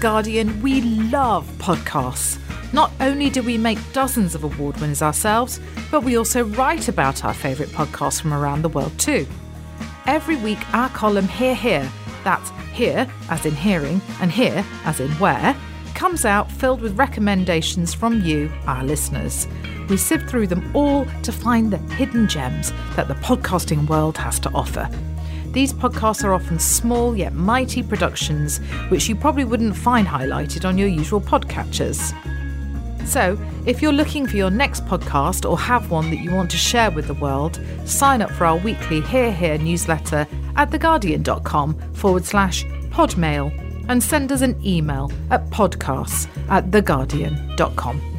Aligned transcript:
Guardian, 0.00 0.60
we 0.62 0.82
love 0.82 1.46
podcasts. 1.58 2.38
Not 2.72 2.92
only 3.00 3.30
do 3.30 3.42
we 3.42 3.56
make 3.56 3.78
dozens 3.92 4.34
of 4.34 4.44
award 4.44 4.78
winners 4.80 5.02
ourselves, 5.02 5.60
but 5.90 6.02
we 6.02 6.16
also 6.16 6.44
write 6.44 6.88
about 6.88 7.24
our 7.24 7.32
favourite 7.32 7.72
podcasts 7.72 8.20
from 8.20 8.34
around 8.34 8.62
the 8.62 8.68
world 8.68 8.96
too. 8.98 9.26
Every 10.06 10.36
week, 10.36 10.58
our 10.74 10.88
column 10.90 11.28
Hear 11.28 11.54
Here, 11.54 11.90
that's 12.24 12.50
hear 12.72 13.10
as 13.30 13.46
in 13.46 13.54
hearing 13.54 14.00
and 14.20 14.30
here 14.30 14.64
as 14.84 15.00
in 15.00 15.10
where, 15.12 15.56
comes 15.94 16.24
out 16.24 16.50
filled 16.50 16.82
with 16.82 16.98
recommendations 16.98 17.94
from 17.94 18.22
you, 18.22 18.52
our 18.66 18.84
listeners. 18.84 19.48
We 19.88 19.96
sift 19.96 20.28
through 20.28 20.48
them 20.48 20.70
all 20.74 21.06
to 21.22 21.32
find 21.32 21.72
the 21.72 21.78
hidden 21.94 22.28
gems 22.28 22.72
that 22.96 23.08
the 23.08 23.14
podcasting 23.14 23.88
world 23.88 24.18
has 24.18 24.38
to 24.40 24.50
offer. 24.50 24.90
These 25.56 25.72
podcasts 25.72 26.22
are 26.22 26.34
often 26.34 26.58
small 26.58 27.16
yet 27.16 27.32
mighty 27.32 27.82
productions, 27.82 28.58
which 28.90 29.08
you 29.08 29.16
probably 29.16 29.44
wouldn't 29.44 29.74
find 29.74 30.06
highlighted 30.06 30.68
on 30.68 30.76
your 30.76 30.86
usual 30.86 31.18
podcatchers. 31.18 32.12
So, 33.06 33.40
if 33.64 33.80
you're 33.80 33.90
looking 33.90 34.26
for 34.26 34.36
your 34.36 34.50
next 34.50 34.84
podcast 34.84 35.48
or 35.48 35.58
have 35.58 35.90
one 35.90 36.10
that 36.10 36.18
you 36.18 36.30
want 36.34 36.50
to 36.50 36.58
share 36.58 36.90
with 36.90 37.06
the 37.06 37.14
world, 37.14 37.58
sign 37.86 38.20
up 38.20 38.32
for 38.32 38.44
our 38.44 38.58
weekly 38.58 39.00
Hear 39.00 39.32
Here 39.32 39.56
newsletter 39.56 40.26
at 40.56 40.68
theguardian.com 40.68 41.94
forward 41.94 42.26
slash 42.26 42.66
podmail 42.90 43.50
and 43.88 44.02
send 44.02 44.32
us 44.32 44.42
an 44.42 44.60
email 44.62 45.10
at 45.30 45.48
podcasts 45.48 46.28
at 46.50 46.70
theguardian.com. 46.70 48.15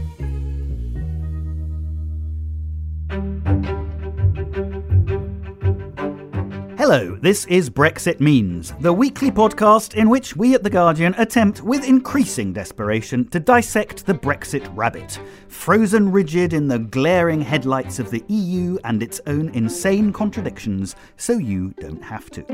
Hello, 6.89 7.17
this 7.17 7.43
is 7.47 7.69
Brexit 7.69 8.21
Means, 8.21 8.73
the 8.79 8.93
weekly 8.93 9.29
podcast 9.29 9.95
in 9.95 10.07
which 10.07 10.37
we 10.37 10.55
at 10.55 10.63
The 10.63 10.69
Guardian 10.69 11.13
attempt 11.17 11.61
with 11.61 11.85
increasing 11.85 12.53
desperation 12.53 13.27
to 13.27 13.41
dissect 13.41 14.05
the 14.05 14.13
Brexit 14.13 14.65
rabbit, 14.73 15.19
frozen 15.49 16.09
rigid 16.09 16.53
in 16.53 16.69
the 16.69 16.79
glaring 16.79 17.41
headlights 17.41 17.99
of 17.99 18.09
the 18.09 18.23
EU 18.29 18.77
and 18.85 19.03
its 19.03 19.19
own 19.27 19.49
insane 19.49 20.13
contradictions, 20.13 20.95
so 21.17 21.33
you 21.33 21.73
don't 21.81 22.01
have 22.01 22.29
to. 22.29 22.45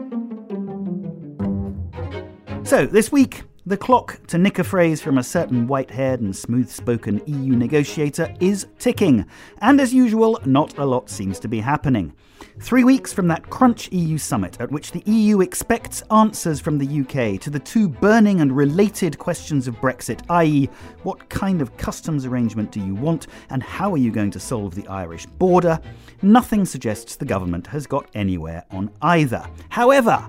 So, 2.63 2.87
this 2.87 3.11
week, 3.11 3.43
the 3.65 3.77
clock, 3.77 4.19
to 4.27 4.37
nick 4.37 4.59
a 4.59 4.63
phrase 4.63 5.01
from 5.01 5.17
a 5.17 5.23
certain 5.23 5.67
white 5.67 5.89
haired 5.89 6.19
and 6.19 6.35
smooth 6.35 6.69
spoken 6.69 7.21
EU 7.25 7.55
negotiator, 7.55 8.33
is 8.41 8.67
ticking. 8.77 9.25
And 9.59 9.79
as 9.79 9.93
usual, 9.93 10.37
not 10.45 10.77
a 10.77 10.85
lot 10.85 11.09
seems 11.09 11.39
to 11.39 11.47
be 11.47 11.61
happening. 11.61 12.13
Three 12.59 12.83
weeks 12.83 13.13
from 13.13 13.29
that 13.29 13.49
Crunch 13.49 13.89
EU 13.93 14.17
summit, 14.17 14.59
at 14.59 14.69
which 14.69 14.91
the 14.91 15.01
EU 15.09 15.39
expects 15.39 16.01
answers 16.11 16.59
from 16.59 16.77
the 16.77 17.01
UK 17.01 17.39
to 17.39 17.49
the 17.49 17.59
two 17.59 17.87
burning 17.87 18.41
and 18.41 18.55
related 18.55 19.17
questions 19.17 19.67
of 19.67 19.79
Brexit, 19.79 20.21
i.e., 20.29 20.69
what 21.03 21.29
kind 21.29 21.61
of 21.61 21.75
customs 21.77 22.25
arrangement 22.25 22.69
do 22.69 22.81
you 22.81 22.95
want 22.95 23.27
and 23.49 23.63
how 23.63 23.93
are 23.93 23.97
you 23.97 24.11
going 24.11 24.31
to 24.31 24.41
solve 24.41 24.75
the 24.75 24.87
Irish 24.87 25.25
border, 25.25 25.79
nothing 26.21 26.65
suggests 26.65 27.15
the 27.15 27.25
government 27.25 27.65
has 27.67 27.87
got 27.87 28.09
anywhere 28.13 28.65
on 28.71 28.91
either. 29.01 29.47
However, 29.69 30.27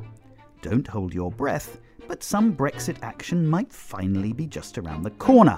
don't 0.62 0.86
hold 0.86 1.12
your 1.12 1.32
breath 1.32 1.78
but 2.08 2.22
some 2.22 2.54
Brexit 2.54 2.96
action 3.02 3.46
might 3.46 3.72
finally 3.72 4.32
be 4.32 4.46
just 4.46 4.78
around 4.78 5.02
the 5.02 5.10
corner. 5.10 5.56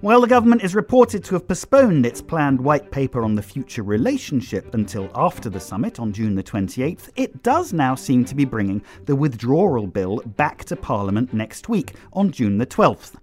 While 0.00 0.20
the 0.20 0.26
government 0.26 0.62
is 0.62 0.74
reported 0.74 1.24
to 1.24 1.34
have 1.34 1.48
postponed 1.48 2.04
its 2.04 2.20
planned 2.20 2.60
white 2.60 2.90
paper 2.90 3.22
on 3.22 3.34
the 3.34 3.42
future 3.42 3.82
relationship 3.82 4.74
until 4.74 5.10
after 5.14 5.48
the 5.48 5.58
summit 5.58 5.98
on 5.98 6.12
June 6.12 6.34
the 6.34 6.42
28th, 6.42 7.08
it 7.16 7.42
does 7.42 7.72
now 7.72 7.94
seem 7.94 8.22
to 8.26 8.34
be 8.34 8.44
bringing 8.44 8.82
the 9.06 9.16
withdrawal 9.16 9.86
bill 9.86 10.20
back 10.36 10.62
to 10.66 10.76
Parliament 10.76 11.32
next 11.32 11.70
week 11.70 11.94
on 12.12 12.30
June 12.30 12.58
the 12.58 12.66
12th. 12.66 13.14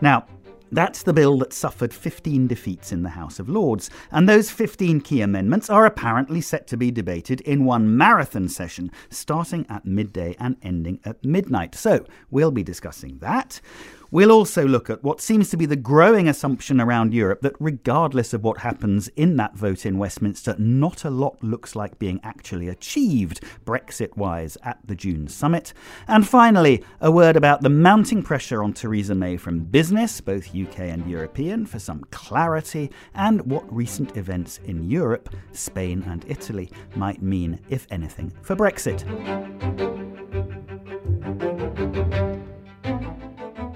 Now, 0.00 0.26
that's 0.76 1.02
the 1.02 1.12
bill 1.12 1.38
that 1.38 1.52
suffered 1.52 1.94
15 1.94 2.46
defeats 2.46 2.92
in 2.92 3.02
the 3.02 3.10
House 3.10 3.38
of 3.38 3.48
Lords, 3.48 3.90
and 4.10 4.28
those 4.28 4.50
15 4.50 5.00
key 5.00 5.20
amendments 5.20 5.70
are 5.70 5.86
apparently 5.86 6.40
set 6.40 6.66
to 6.68 6.76
be 6.76 6.90
debated 6.90 7.40
in 7.42 7.64
one 7.64 7.96
marathon 7.96 8.48
session, 8.48 8.90
starting 9.10 9.66
at 9.68 9.84
midday 9.84 10.36
and 10.38 10.56
ending 10.62 11.00
at 11.04 11.24
midnight. 11.24 11.74
So, 11.74 12.04
we'll 12.30 12.50
be 12.50 12.62
discussing 12.62 13.18
that. 13.18 13.60
We'll 14.14 14.30
also 14.30 14.64
look 14.64 14.90
at 14.90 15.02
what 15.02 15.20
seems 15.20 15.50
to 15.50 15.56
be 15.56 15.66
the 15.66 15.74
growing 15.74 16.28
assumption 16.28 16.80
around 16.80 17.12
Europe 17.12 17.40
that, 17.40 17.56
regardless 17.58 18.32
of 18.32 18.44
what 18.44 18.58
happens 18.58 19.08
in 19.16 19.34
that 19.38 19.56
vote 19.56 19.84
in 19.84 19.98
Westminster, 19.98 20.54
not 20.56 21.04
a 21.04 21.10
lot 21.10 21.42
looks 21.42 21.74
like 21.74 21.98
being 21.98 22.20
actually 22.22 22.68
achieved 22.68 23.42
Brexit 23.64 24.16
wise 24.16 24.56
at 24.62 24.78
the 24.84 24.94
June 24.94 25.26
summit. 25.26 25.72
And 26.06 26.28
finally, 26.28 26.84
a 27.00 27.10
word 27.10 27.34
about 27.34 27.62
the 27.62 27.70
mounting 27.70 28.22
pressure 28.22 28.62
on 28.62 28.72
Theresa 28.72 29.16
May 29.16 29.36
from 29.36 29.64
business, 29.64 30.20
both 30.20 30.54
UK 30.54 30.78
and 30.78 31.10
European, 31.10 31.66
for 31.66 31.80
some 31.80 32.04
clarity, 32.12 32.92
and 33.16 33.44
what 33.50 33.64
recent 33.74 34.16
events 34.16 34.60
in 34.64 34.88
Europe, 34.88 35.28
Spain 35.50 36.04
and 36.06 36.24
Italy, 36.28 36.70
might 36.94 37.20
mean, 37.20 37.58
if 37.68 37.88
anything, 37.90 38.32
for 38.42 38.54
Brexit. 38.54 39.02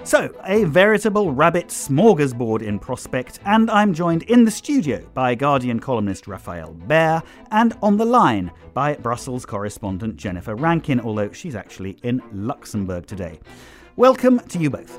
So, 0.08 0.34
a 0.46 0.64
veritable 0.64 1.32
rabbit 1.32 1.66
smorgasbord 1.66 2.62
in 2.62 2.78
prospect, 2.78 3.40
and 3.44 3.70
I'm 3.70 3.92
joined 3.92 4.22
in 4.22 4.46
the 4.46 4.50
studio 4.50 5.06
by 5.12 5.34
Guardian 5.34 5.80
columnist 5.80 6.26
Rafael 6.26 6.74
Behr 6.86 7.22
and 7.50 7.76
on 7.82 7.98
the 7.98 8.06
line 8.06 8.50
by 8.72 8.94
Brussels 8.94 9.44
correspondent 9.44 10.16
Jennifer 10.16 10.54
Rankin, 10.54 10.98
although 10.98 11.30
she's 11.32 11.54
actually 11.54 11.98
in 12.04 12.22
Luxembourg 12.32 13.04
today. 13.04 13.38
Welcome 13.96 14.40
to 14.48 14.58
you 14.58 14.70
both. 14.70 14.98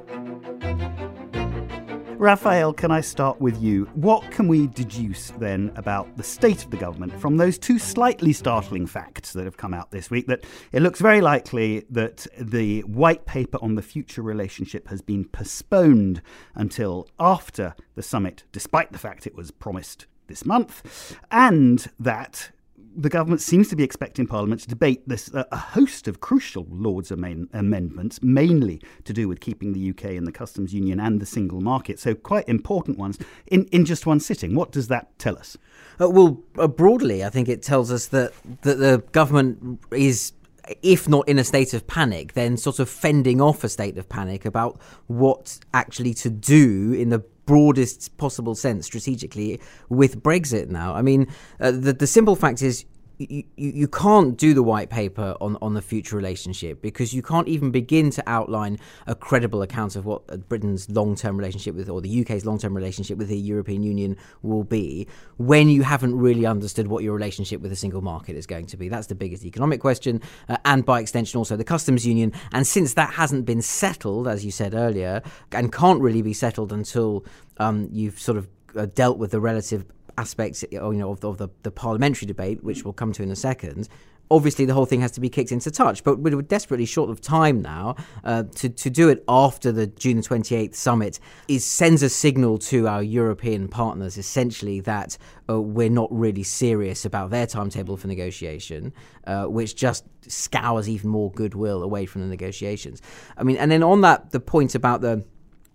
Rafael, 2.19 2.73
can 2.73 2.91
I 2.91 2.99
start 2.99 3.39
with 3.39 3.61
you? 3.61 3.85
What 3.93 4.29
can 4.29 4.49
we 4.49 4.67
deduce 4.67 5.31
then 5.39 5.71
about 5.77 6.17
the 6.17 6.23
state 6.23 6.65
of 6.65 6.69
the 6.69 6.75
government 6.75 7.17
from 7.17 7.37
those 7.37 7.57
two 7.57 7.79
slightly 7.79 8.33
startling 8.33 8.87
facts 8.87 9.31
that 9.31 9.45
have 9.45 9.55
come 9.55 9.73
out 9.73 9.91
this 9.91 10.11
week? 10.11 10.27
That 10.27 10.43
it 10.73 10.81
looks 10.81 10.99
very 10.99 11.21
likely 11.21 11.85
that 11.89 12.27
the 12.37 12.81
white 12.81 13.25
paper 13.25 13.57
on 13.61 13.75
the 13.75 13.81
future 13.81 14.21
relationship 14.21 14.89
has 14.89 15.01
been 15.01 15.23
postponed 15.29 16.21
until 16.55 17.07
after 17.21 17.73
the 17.95 18.03
summit, 18.03 18.43
despite 18.51 18.91
the 18.91 18.99
fact 18.99 19.25
it 19.25 19.33
was 19.33 19.49
promised 19.49 20.05
this 20.27 20.45
month, 20.45 21.15
and 21.31 21.87
that 21.97 22.51
the 22.95 23.09
government 23.09 23.41
seems 23.41 23.67
to 23.69 23.75
be 23.75 23.83
expecting 23.83 24.27
Parliament 24.27 24.61
to 24.61 24.67
debate 24.67 25.07
this 25.07 25.33
uh, 25.33 25.43
a 25.51 25.57
host 25.57 26.07
of 26.07 26.19
crucial 26.19 26.67
Lords 26.69 27.11
amendments, 27.11 28.21
mainly 28.21 28.81
to 29.05 29.13
do 29.13 29.27
with 29.27 29.39
keeping 29.39 29.73
the 29.73 29.89
UK 29.89 30.11
in 30.11 30.25
the 30.25 30.31
customs 30.31 30.73
union 30.73 30.99
and 30.99 31.19
the 31.19 31.25
single 31.25 31.61
market. 31.61 31.99
So 31.99 32.15
quite 32.15 32.47
important 32.49 32.97
ones 32.97 33.17
in 33.47 33.65
in 33.65 33.85
just 33.85 34.05
one 34.05 34.19
sitting. 34.19 34.55
What 34.55 34.71
does 34.71 34.87
that 34.87 35.17
tell 35.19 35.37
us? 35.37 35.57
Uh, 36.01 36.09
well, 36.09 36.43
uh, 36.57 36.67
broadly, 36.67 37.23
I 37.23 37.29
think 37.29 37.49
it 37.49 37.61
tells 37.61 37.91
us 37.91 38.07
that 38.07 38.33
that 38.61 38.79
the 38.79 39.03
government 39.11 39.81
is 39.91 40.33
if 40.81 41.07
not 41.09 41.27
in 41.27 41.39
a 41.39 41.43
state 41.43 41.73
of 41.73 41.87
panic, 41.87 42.33
then 42.33 42.55
sort 42.57 42.79
of 42.79 42.89
fending 42.89 43.41
off 43.41 43.63
a 43.63 43.69
state 43.69 43.97
of 43.97 44.07
panic 44.07 44.45
about 44.45 44.79
what 45.07 45.59
actually 45.73 46.13
to 46.13 46.29
do 46.29 46.93
in 46.93 47.09
the 47.09 47.23
broadest 47.49 48.15
possible 48.17 48.53
sense 48.53 48.85
strategically 48.85 49.59
with 49.89 50.21
Brexit 50.21 50.69
now. 50.69 50.93
I 50.93 51.01
mean, 51.01 51.25
uh, 51.59 51.71
the, 51.71 51.93
the 51.93 52.05
simple 52.05 52.35
fact 52.35 52.61
is 52.61 52.85
you, 53.19 53.43
you 53.57 53.87
can't 53.89 54.37
do 54.37 54.53
the 54.53 54.63
white 54.63 54.89
paper 54.89 55.35
on, 55.41 55.57
on 55.61 55.73
the 55.73 55.81
future 55.81 56.15
relationship 56.15 56.81
because 56.81 57.13
you 57.13 57.21
can't 57.21 57.49
even 57.49 57.69
begin 57.69 58.09
to 58.11 58.23
outline 58.27 58.79
a 59.07 59.15
credible 59.15 59.61
account 59.61 59.97
of 59.97 60.05
what 60.05 60.47
Britain's 60.47 60.89
long 60.89 61.15
term 61.15 61.37
relationship 61.37 61.75
with, 61.75 61.89
or 61.89 61.99
the 61.99 62.21
UK's 62.21 62.45
long 62.45 62.57
term 62.57 62.73
relationship 62.73 63.17
with 63.17 63.27
the 63.27 63.37
European 63.37 63.83
Union 63.83 64.15
will 64.41 64.63
be 64.63 65.05
when 65.37 65.67
you 65.69 65.83
haven't 65.83 66.17
really 66.17 66.45
understood 66.45 66.87
what 66.87 67.03
your 67.03 67.13
relationship 67.13 67.59
with 67.59 67.71
the 67.71 67.75
single 67.75 68.01
market 68.01 68.37
is 68.37 68.47
going 68.47 68.65
to 68.67 68.77
be. 68.77 68.87
That's 68.87 69.07
the 69.07 69.15
biggest 69.15 69.43
economic 69.43 69.81
question, 69.81 70.21
uh, 70.47 70.57
and 70.63 70.85
by 70.85 71.01
extension, 71.01 71.37
also 71.37 71.57
the 71.57 71.65
customs 71.65 72.07
union. 72.07 72.31
And 72.53 72.65
since 72.65 72.93
that 72.93 73.13
hasn't 73.13 73.45
been 73.45 73.61
settled, 73.61 74.29
as 74.29 74.45
you 74.45 74.51
said 74.51 74.73
earlier, 74.73 75.21
and 75.51 75.73
can't 75.73 76.01
really 76.01 76.21
be 76.21 76.33
settled 76.33 76.71
until 76.71 77.25
um, 77.57 77.89
you've 77.91 78.19
sort 78.19 78.37
of 78.37 78.47
uh, 78.77 78.85
dealt 78.85 79.17
with 79.17 79.31
the 79.31 79.41
relative 79.41 79.85
aspects 80.19 80.63
you 80.69 80.79
know, 80.79 81.11
of, 81.11 81.23
of 81.23 81.37
the, 81.37 81.49
the 81.63 81.71
parliamentary 81.71 82.25
debate, 82.25 82.63
which 82.63 82.83
we'll 82.83 82.93
come 82.93 83.13
to 83.13 83.23
in 83.23 83.31
a 83.31 83.35
second, 83.35 83.87
obviously 84.31 84.65
the 84.65 84.73
whole 84.73 84.85
thing 84.85 85.01
has 85.01 85.11
to 85.11 85.21
be 85.21 85.29
kicked 85.29 85.51
into 85.51 85.71
touch. 85.71 86.03
But 86.03 86.19
we're 86.19 86.41
desperately 86.41 86.85
short 86.85 87.09
of 87.09 87.21
time 87.21 87.61
now. 87.61 87.95
Uh, 88.23 88.43
to, 88.57 88.69
to 88.69 88.89
do 88.89 89.09
it 89.09 89.23
after 89.27 89.71
the 89.71 89.87
June 89.87 90.21
28th 90.21 90.75
summit 90.75 91.19
is 91.47 91.65
sends 91.65 92.03
a 92.03 92.09
signal 92.09 92.57
to 92.57 92.87
our 92.87 93.01
European 93.01 93.67
partners 93.67 94.17
essentially 94.17 94.79
that 94.81 95.17
uh, 95.49 95.59
we're 95.59 95.89
not 95.89 96.09
really 96.11 96.43
serious 96.43 97.05
about 97.05 97.29
their 97.29 97.47
timetable 97.47 97.97
for 97.97 98.07
negotiation, 98.07 98.93
uh, 99.25 99.45
which 99.45 99.75
just 99.75 100.05
scours 100.27 100.87
even 100.89 101.09
more 101.09 101.31
goodwill 101.31 101.81
away 101.81 102.05
from 102.05 102.21
the 102.21 102.27
negotiations. 102.27 103.01
I 103.37 103.43
mean, 103.43 103.57
and 103.57 103.71
then 103.71 103.83
on 103.83 104.01
that, 104.01 104.31
the 104.31 104.39
point 104.39 104.75
about 104.75 105.01
the 105.01 105.25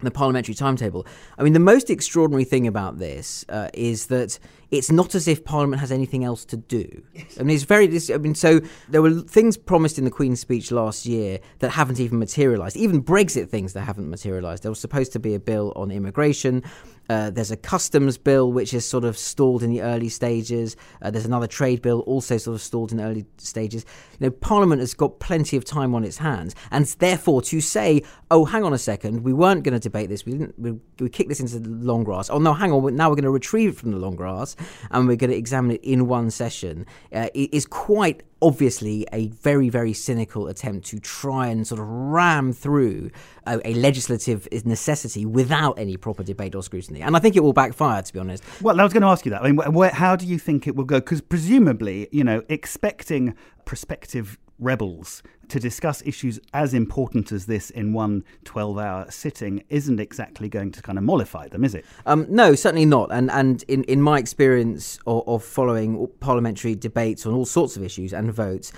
the 0.02 0.10
parliamentary 0.10 0.54
timetable. 0.54 1.06
I 1.38 1.42
mean, 1.42 1.52
the 1.52 1.60
most 1.60 1.90
extraordinary 1.90 2.44
thing 2.44 2.66
about 2.66 2.98
this 2.98 3.44
uh, 3.48 3.70
is 3.72 4.06
that 4.06 4.38
it's 4.70 4.90
not 4.90 5.14
as 5.14 5.28
if 5.28 5.44
Parliament 5.44 5.80
has 5.80 5.92
anything 5.92 6.24
else 6.24 6.44
to 6.46 6.56
do. 6.56 7.02
I 7.38 7.42
mean, 7.42 7.54
it's 7.54 7.64
very. 7.64 7.86
I 8.12 8.18
mean, 8.18 8.34
so 8.34 8.60
there 8.88 9.02
were 9.02 9.20
things 9.20 9.56
promised 9.56 9.98
in 9.98 10.04
the 10.04 10.10
Queen's 10.10 10.40
speech 10.40 10.70
last 10.72 11.06
year 11.06 11.38
that 11.60 11.70
haven't 11.70 12.00
even 12.00 12.18
materialised. 12.18 12.76
Even 12.76 13.02
Brexit 13.02 13.48
things 13.48 13.72
that 13.74 13.82
haven't 13.82 14.10
materialised. 14.10 14.62
There 14.62 14.70
was 14.70 14.80
supposed 14.80 15.12
to 15.12 15.18
be 15.18 15.34
a 15.34 15.40
bill 15.40 15.72
on 15.76 15.90
immigration. 15.90 16.62
Uh, 17.08 17.30
there's 17.30 17.50
a 17.50 17.56
customs 17.56 18.16
bill 18.18 18.52
which 18.52 18.72
is 18.72 18.88
sort 18.88 19.04
of 19.04 19.18
stalled 19.18 19.62
in 19.62 19.70
the 19.70 19.82
early 19.82 20.08
stages. 20.08 20.76
Uh, 21.02 21.10
there's 21.10 21.26
another 21.26 21.46
trade 21.46 21.82
bill 21.82 22.00
also 22.00 22.38
sort 22.38 22.54
of 22.54 22.62
stalled 22.62 22.90
in 22.90 22.98
the 22.98 23.04
early 23.04 23.26
stages. 23.38 23.84
You 24.18 24.26
know, 24.26 24.30
Parliament 24.30 24.80
has 24.80 24.94
got 24.94 25.20
plenty 25.20 25.56
of 25.56 25.64
time 25.64 25.94
on 25.94 26.04
its 26.04 26.18
hands, 26.18 26.54
and 26.70 26.86
therefore 26.98 27.42
to 27.42 27.60
say, 27.60 28.02
"Oh, 28.30 28.44
hang 28.44 28.64
on 28.64 28.72
a 28.72 28.78
second, 28.78 29.22
we 29.22 29.32
weren't 29.32 29.64
going 29.64 29.74
to 29.74 29.80
debate 29.80 30.08
this. 30.08 30.24
We 30.24 30.32
didn't. 30.32 30.58
We, 30.58 30.78
we 30.98 31.08
kicked 31.08 31.28
this 31.28 31.40
into 31.40 31.58
the 31.58 31.68
long 31.68 32.04
grass. 32.04 32.30
Oh 32.30 32.38
no, 32.38 32.54
hang 32.54 32.72
on. 32.72 32.96
Now 32.96 33.10
we're 33.10 33.16
going 33.16 33.24
to 33.24 33.30
retrieve 33.30 33.70
it 33.70 33.76
from 33.76 33.90
the 33.90 33.98
long 33.98 34.16
grass, 34.16 34.56
and 34.90 35.06
we're 35.06 35.16
going 35.16 35.30
to 35.30 35.36
examine 35.36 35.72
it 35.72 35.84
in 35.84 36.06
one 36.06 36.30
session." 36.30 36.86
Uh, 37.12 37.28
is 37.34 37.66
quite 37.66 38.22
obviously 38.42 39.06
a 39.12 39.28
very, 39.28 39.68
very 39.68 39.92
cynical 39.92 40.48
attempt 40.48 40.86
to 40.86 40.98
try 40.98 41.48
and 41.48 41.66
sort 41.66 41.80
of 41.80 41.86
ram 41.88 42.52
through 42.52 43.10
a, 43.46 43.60
a, 43.68 43.74
legislative 43.74 44.48
necessity 44.64 45.24
without 45.24 45.78
any 45.78 45.96
proper 45.96 46.22
debate 46.22 46.54
or 46.54 46.62
scrutiny. 46.62 47.00
And 47.00 47.16
I 47.16 47.20
think 47.20 47.36
it 47.36 47.40
will 47.40 47.52
backfire, 47.52 48.02
to 48.02 48.12
be 48.12 48.18
honest. 48.18 48.42
Well, 48.60 48.78
I 48.78 48.84
was 48.84 48.92
going 48.92 49.02
to 49.02 49.08
ask 49.08 49.24
you 49.24 49.30
that. 49.30 49.42
I 49.42 49.50
mean, 49.50 49.72
where, 49.72 49.90
how 49.90 50.16
do 50.16 50.26
you 50.26 50.38
think 50.38 50.66
it 50.66 50.76
will 50.76 50.84
go? 50.84 51.00
Because 51.00 51.20
presumably, 51.20 52.08
you 52.12 52.24
know, 52.24 52.42
expecting 52.48 53.34
prospective 53.64 54.38
rebels 54.58 55.22
to 55.48 55.60
discuss 55.60 56.02
issues 56.06 56.40
as 56.52 56.74
important 56.74 57.32
as 57.32 57.46
this 57.46 57.70
in 57.70 57.92
one 57.92 58.24
12 58.44 58.78
hour 58.78 59.10
sitting 59.10 59.62
isn't 59.68 60.00
exactly 60.00 60.48
going 60.48 60.72
to 60.72 60.82
kind 60.82 60.98
of 60.98 61.04
mollify 61.04 61.48
them, 61.48 61.64
is 61.64 61.74
it? 61.74 61.84
Um, 62.06 62.26
no, 62.28 62.54
certainly 62.54 62.86
not. 62.86 63.10
And, 63.12 63.30
and 63.30 63.62
in, 63.64 63.84
in 63.84 64.00
my 64.00 64.18
experience 64.18 64.98
of, 65.06 65.22
of 65.26 65.44
following 65.44 66.08
parliamentary 66.20 66.74
debates 66.74 67.26
on 67.26 67.34
all 67.34 67.44
sorts 67.44 67.76
of 67.76 67.82
issues 67.82 68.12
and 68.12 68.32
votes, 68.32 68.72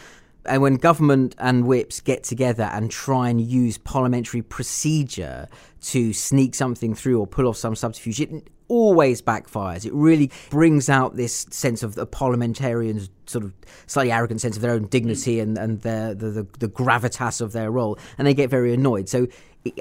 and 0.44 0.62
when 0.62 0.76
government 0.76 1.34
and 1.38 1.67
whips 1.67 2.00
get 2.00 2.23
together 2.23 2.70
and 2.73 2.90
try 2.90 3.28
and 3.28 3.40
use 3.40 3.78
parliamentary 3.78 4.43
procedure 4.43 5.49
to 5.81 6.12
sneak 6.12 6.55
something 6.55 6.94
through 6.94 7.20
or 7.20 7.26
pull 7.26 7.49
off 7.49 7.56
some 7.56 7.75
subterfuge, 7.75 8.20
it 8.20 8.49
always 8.68 9.22
backfires. 9.22 9.84
It 9.84 9.92
really 9.92 10.30
brings 10.50 10.88
out 10.88 11.16
this 11.16 11.46
sense 11.50 11.82
of 11.82 11.94
the 11.94 12.06
parliamentarians' 12.06 13.10
sort 13.26 13.44
of 13.44 13.52
slightly 13.86 14.12
arrogant 14.12 14.40
sense 14.40 14.56
of 14.56 14.62
their 14.62 14.72
own 14.72 14.86
dignity 14.86 15.40
and, 15.40 15.58
and 15.58 15.80
their, 15.82 16.14
the, 16.14 16.30
the, 16.30 16.46
the 16.58 16.68
gravitas 16.68 17.40
of 17.40 17.52
their 17.52 17.70
role, 17.70 17.98
and 18.18 18.26
they 18.26 18.34
get 18.34 18.50
very 18.50 18.72
annoyed. 18.72 19.08
So 19.08 19.26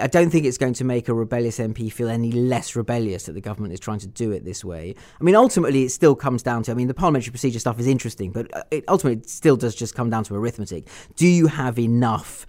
I 0.01 0.07
don't 0.07 0.29
think 0.29 0.45
it's 0.45 0.57
going 0.57 0.73
to 0.75 0.83
make 0.83 1.09
a 1.09 1.13
rebellious 1.13 1.59
MP 1.59 1.91
feel 1.91 2.09
any 2.09 2.31
less 2.31 2.75
rebellious 2.75 3.25
that 3.25 3.33
the 3.33 3.41
government 3.41 3.73
is 3.73 3.79
trying 3.79 3.99
to 3.99 4.07
do 4.07 4.31
it 4.31 4.45
this 4.45 4.63
way. 4.63 4.95
I 5.19 5.23
mean, 5.23 5.35
ultimately, 5.35 5.83
it 5.83 5.89
still 5.89 6.15
comes 6.15 6.43
down 6.43 6.63
to 6.63 6.71
I 6.71 6.73
mean, 6.73 6.87
the 6.87 6.93
parliamentary 6.93 7.31
procedure 7.31 7.59
stuff 7.59 7.79
is 7.79 7.87
interesting, 7.87 8.31
but 8.31 8.55
uh, 8.55 8.63
it 8.71 8.83
ultimately 8.87 9.23
still 9.27 9.57
does 9.57 9.75
just 9.75 9.95
come 9.95 10.09
down 10.09 10.23
to 10.25 10.35
arithmetic. 10.35 10.87
Do 11.15 11.27
you 11.27 11.47
have 11.47 11.77
enough 11.77 12.45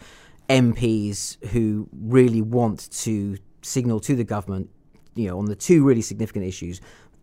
MPs 0.48 1.44
who 1.48 1.88
really 1.92 2.42
want 2.42 2.90
to 3.02 3.36
signal 3.62 4.00
to 4.00 4.14
the 4.14 4.24
government, 4.24 4.70
you 5.16 5.28
know, 5.28 5.38
on 5.38 5.46
the 5.46 5.56
two 5.56 5.84
really 5.84 6.02
significant 6.02 6.44
issues? 6.44 6.80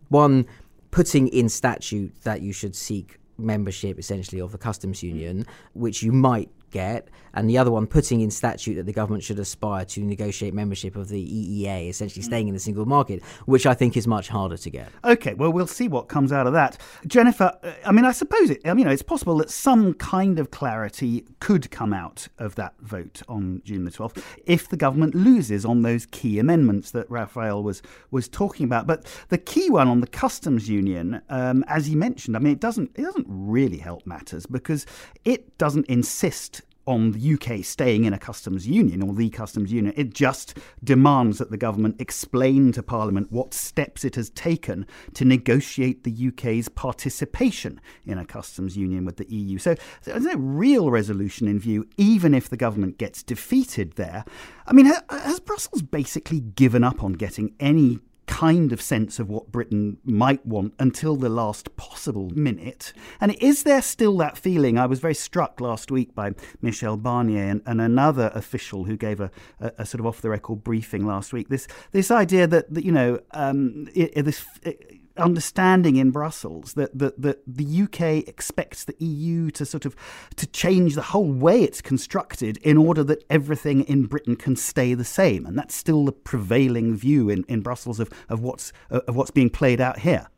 One, 0.08 0.46
putting 0.90 1.28
in 1.28 1.48
statute 1.48 2.14
that 2.22 2.42
you 2.42 2.52
should 2.52 2.76
seek 2.76 3.18
membership 3.38 3.98
essentially 3.98 4.40
of 4.40 4.52
the 4.52 4.58
customs 4.58 5.00
mm. 5.00 5.04
union, 5.04 5.46
which 5.72 6.02
you 6.02 6.12
might 6.12 6.50
get, 6.70 7.08
and 7.34 7.48
the 7.48 7.58
other 7.58 7.70
one 7.70 7.86
putting 7.86 8.20
in 8.20 8.30
statute 8.30 8.74
that 8.74 8.86
the 8.86 8.92
government 8.92 9.22
should 9.22 9.38
aspire 9.38 9.84
to 9.84 10.02
negotiate 10.02 10.54
membership 10.54 10.96
of 10.96 11.08
the 11.08 11.24
EEA, 11.24 11.88
essentially 11.88 12.22
mm. 12.22 12.26
staying 12.26 12.48
in 12.48 12.54
the 12.54 12.60
single 12.60 12.86
market, 12.86 13.22
which 13.46 13.66
I 13.66 13.74
think 13.74 13.96
is 13.96 14.06
much 14.06 14.28
harder 14.28 14.56
to 14.56 14.70
get. 14.70 14.88
Okay, 15.04 15.34
well, 15.34 15.52
we'll 15.52 15.66
see 15.66 15.88
what 15.88 16.08
comes 16.08 16.32
out 16.32 16.46
of 16.46 16.52
that. 16.52 16.78
Jennifer, 17.06 17.56
uh, 17.62 17.72
I 17.84 17.92
mean, 17.92 18.04
I 18.04 18.12
suppose 18.12 18.50
it, 18.50 18.60
I 18.64 18.74
mean, 18.74 18.86
it's 18.88 19.02
possible 19.02 19.36
that 19.38 19.50
some 19.50 19.94
kind 19.94 20.38
of 20.38 20.50
clarity 20.50 21.24
could 21.40 21.70
come 21.70 21.92
out 21.92 22.28
of 22.38 22.54
that 22.54 22.74
vote 22.80 23.22
on 23.28 23.62
June 23.64 23.84
the 23.84 23.90
12th 23.90 24.22
if 24.46 24.68
the 24.68 24.76
government 24.76 25.14
loses 25.14 25.64
on 25.64 25.82
those 25.82 26.06
key 26.06 26.38
amendments 26.38 26.92
that 26.92 27.10
Rafael 27.10 27.62
was, 27.62 27.82
was 28.10 28.28
talking 28.28 28.64
about. 28.64 28.86
But 28.86 29.06
the 29.28 29.38
key 29.38 29.70
one 29.70 29.88
on 29.88 30.00
the 30.00 30.06
customs 30.06 30.68
union, 30.68 31.22
um, 31.28 31.64
as 31.68 31.86
he 31.86 31.94
mentioned, 31.94 32.36
I 32.36 32.40
mean, 32.40 32.52
it 32.52 32.60
doesn't, 32.60 32.90
it 32.94 33.02
doesn't 33.02 33.26
really 33.28 33.78
help 33.78 34.06
matters 34.06 34.46
because 34.46 34.86
it 35.24 35.56
doesn't 35.58 35.86
insist 35.86 36.62
on 36.86 37.12
the 37.12 37.34
UK 37.34 37.64
staying 37.64 38.04
in 38.04 38.12
a 38.12 38.18
customs 38.18 38.66
union 38.66 39.02
or 39.02 39.14
the 39.14 39.30
customs 39.30 39.72
union. 39.72 39.94
It 39.96 40.12
just 40.12 40.58
demands 40.82 41.38
that 41.38 41.50
the 41.50 41.56
government 41.56 42.00
explain 42.00 42.72
to 42.72 42.82
Parliament 42.82 43.32
what 43.32 43.54
steps 43.54 44.04
it 44.04 44.16
has 44.16 44.30
taken 44.30 44.86
to 45.14 45.24
negotiate 45.24 46.04
the 46.04 46.28
UK's 46.28 46.68
participation 46.68 47.80
in 48.04 48.18
a 48.18 48.24
customs 48.24 48.76
union 48.76 49.04
with 49.04 49.16
the 49.16 49.30
EU. 49.32 49.58
So 49.58 49.76
there's 50.04 50.24
no 50.24 50.36
real 50.36 50.90
resolution 50.90 51.48
in 51.48 51.58
view, 51.58 51.88
even 51.96 52.34
if 52.34 52.48
the 52.48 52.56
government 52.56 52.98
gets 52.98 53.22
defeated 53.22 53.92
there. 53.92 54.24
I 54.66 54.72
mean, 54.72 54.90
has 55.08 55.40
Brussels 55.40 55.82
basically 55.82 56.40
given 56.40 56.84
up 56.84 57.02
on 57.02 57.14
getting 57.14 57.54
any 57.60 58.00
kind 58.26 58.72
of 58.72 58.80
sense 58.80 59.18
of 59.18 59.28
what 59.28 59.52
Britain 59.52 59.98
might 60.04 60.44
want 60.46 60.74
until 60.78 61.16
the 61.16 61.28
last 61.28 61.76
possible 61.76 62.30
minute. 62.30 62.92
And 63.20 63.34
is 63.40 63.62
there 63.64 63.82
still 63.82 64.16
that 64.18 64.36
feeling? 64.38 64.78
I 64.78 64.86
was 64.86 65.00
very 65.00 65.14
struck 65.14 65.60
last 65.60 65.90
week 65.90 66.14
by 66.14 66.32
Michel 66.62 66.96
Barnier 66.96 67.50
and, 67.50 67.62
and 67.66 67.80
another 67.80 68.30
official 68.34 68.84
who 68.84 68.96
gave 68.96 69.20
a, 69.20 69.30
a, 69.60 69.72
a, 69.78 69.86
sort 69.86 70.00
of 70.00 70.06
off 70.06 70.20
the 70.20 70.30
record 70.30 70.64
briefing 70.64 71.06
last 71.06 71.32
week. 71.32 71.48
This 71.48 71.66
this 71.92 72.10
idea 72.10 72.46
that, 72.46 72.72
that 72.72 72.84
you 72.84 72.92
know 72.92 73.20
um, 73.32 73.88
it, 73.94 74.12
it, 74.16 74.22
this. 74.22 74.44
It, 74.62 75.00
understanding 75.16 75.96
in 75.96 76.10
Brussels 76.10 76.74
that, 76.74 76.96
that, 76.98 77.20
that 77.20 77.42
the 77.46 77.82
UK 77.82 78.28
expects 78.28 78.84
the 78.84 78.96
EU 78.98 79.50
to 79.50 79.64
sort 79.64 79.84
of 79.84 79.94
to 80.36 80.46
change 80.46 80.94
the 80.94 81.02
whole 81.02 81.32
way 81.32 81.62
it's 81.62 81.80
constructed 81.80 82.56
in 82.58 82.76
order 82.76 83.04
that 83.04 83.24
everything 83.30 83.82
in 83.84 84.06
Britain 84.06 84.36
can 84.36 84.56
stay 84.56 84.94
the 84.94 85.04
same, 85.04 85.46
and 85.46 85.58
that's 85.58 85.74
still 85.74 86.04
the 86.04 86.12
prevailing 86.12 86.96
view 86.96 87.28
in, 87.28 87.44
in 87.48 87.60
Brussels 87.60 88.00
of, 88.00 88.10
of 88.28 88.40
what's 88.40 88.72
of 88.90 89.16
what's 89.16 89.30
being 89.30 89.50
played 89.50 89.80
out 89.80 90.00
here. 90.00 90.28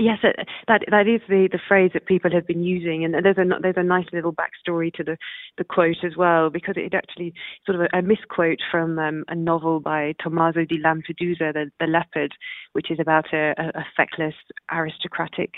Yes, 0.00 0.18
uh, 0.22 0.28
that 0.68 0.82
that 0.92 1.08
is 1.08 1.20
the, 1.28 1.48
the 1.50 1.58
phrase 1.66 1.90
that 1.92 2.06
people 2.06 2.30
have 2.30 2.46
been 2.46 2.62
using, 2.62 3.04
and 3.04 3.12
there's 3.14 3.36
a 3.36 3.44
there's 3.60 3.76
a 3.76 3.82
nice 3.82 4.06
little 4.12 4.32
backstory 4.32 4.92
to 4.94 5.02
the, 5.02 5.16
the 5.56 5.64
quote 5.64 6.04
as 6.04 6.16
well, 6.16 6.50
because 6.50 6.76
it 6.76 6.94
actually 6.94 7.34
sort 7.66 7.80
of 7.80 7.88
a, 7.92 7.98
a 7.98 8.00
misquote 8.00 8.60
from 8.70 8.96
um, 9.00 9.24
a 9.26 9.34
novel 9.34 9.80
by 9.80 10.14
Tomasi 10.24 10.68
di 10.68 10.78
Lampedusa, 10.80 11.52
the, 11.52 11.72
the 11.80 11.88
Leopard, 11.88 12.32
which 12.74 12.92
is 12.92 13.00
about 13.00 13.24
a, 13.32 13.54
a 13.58 13.84
feckless 13.96 14.34
aristocratic 14.70 15.54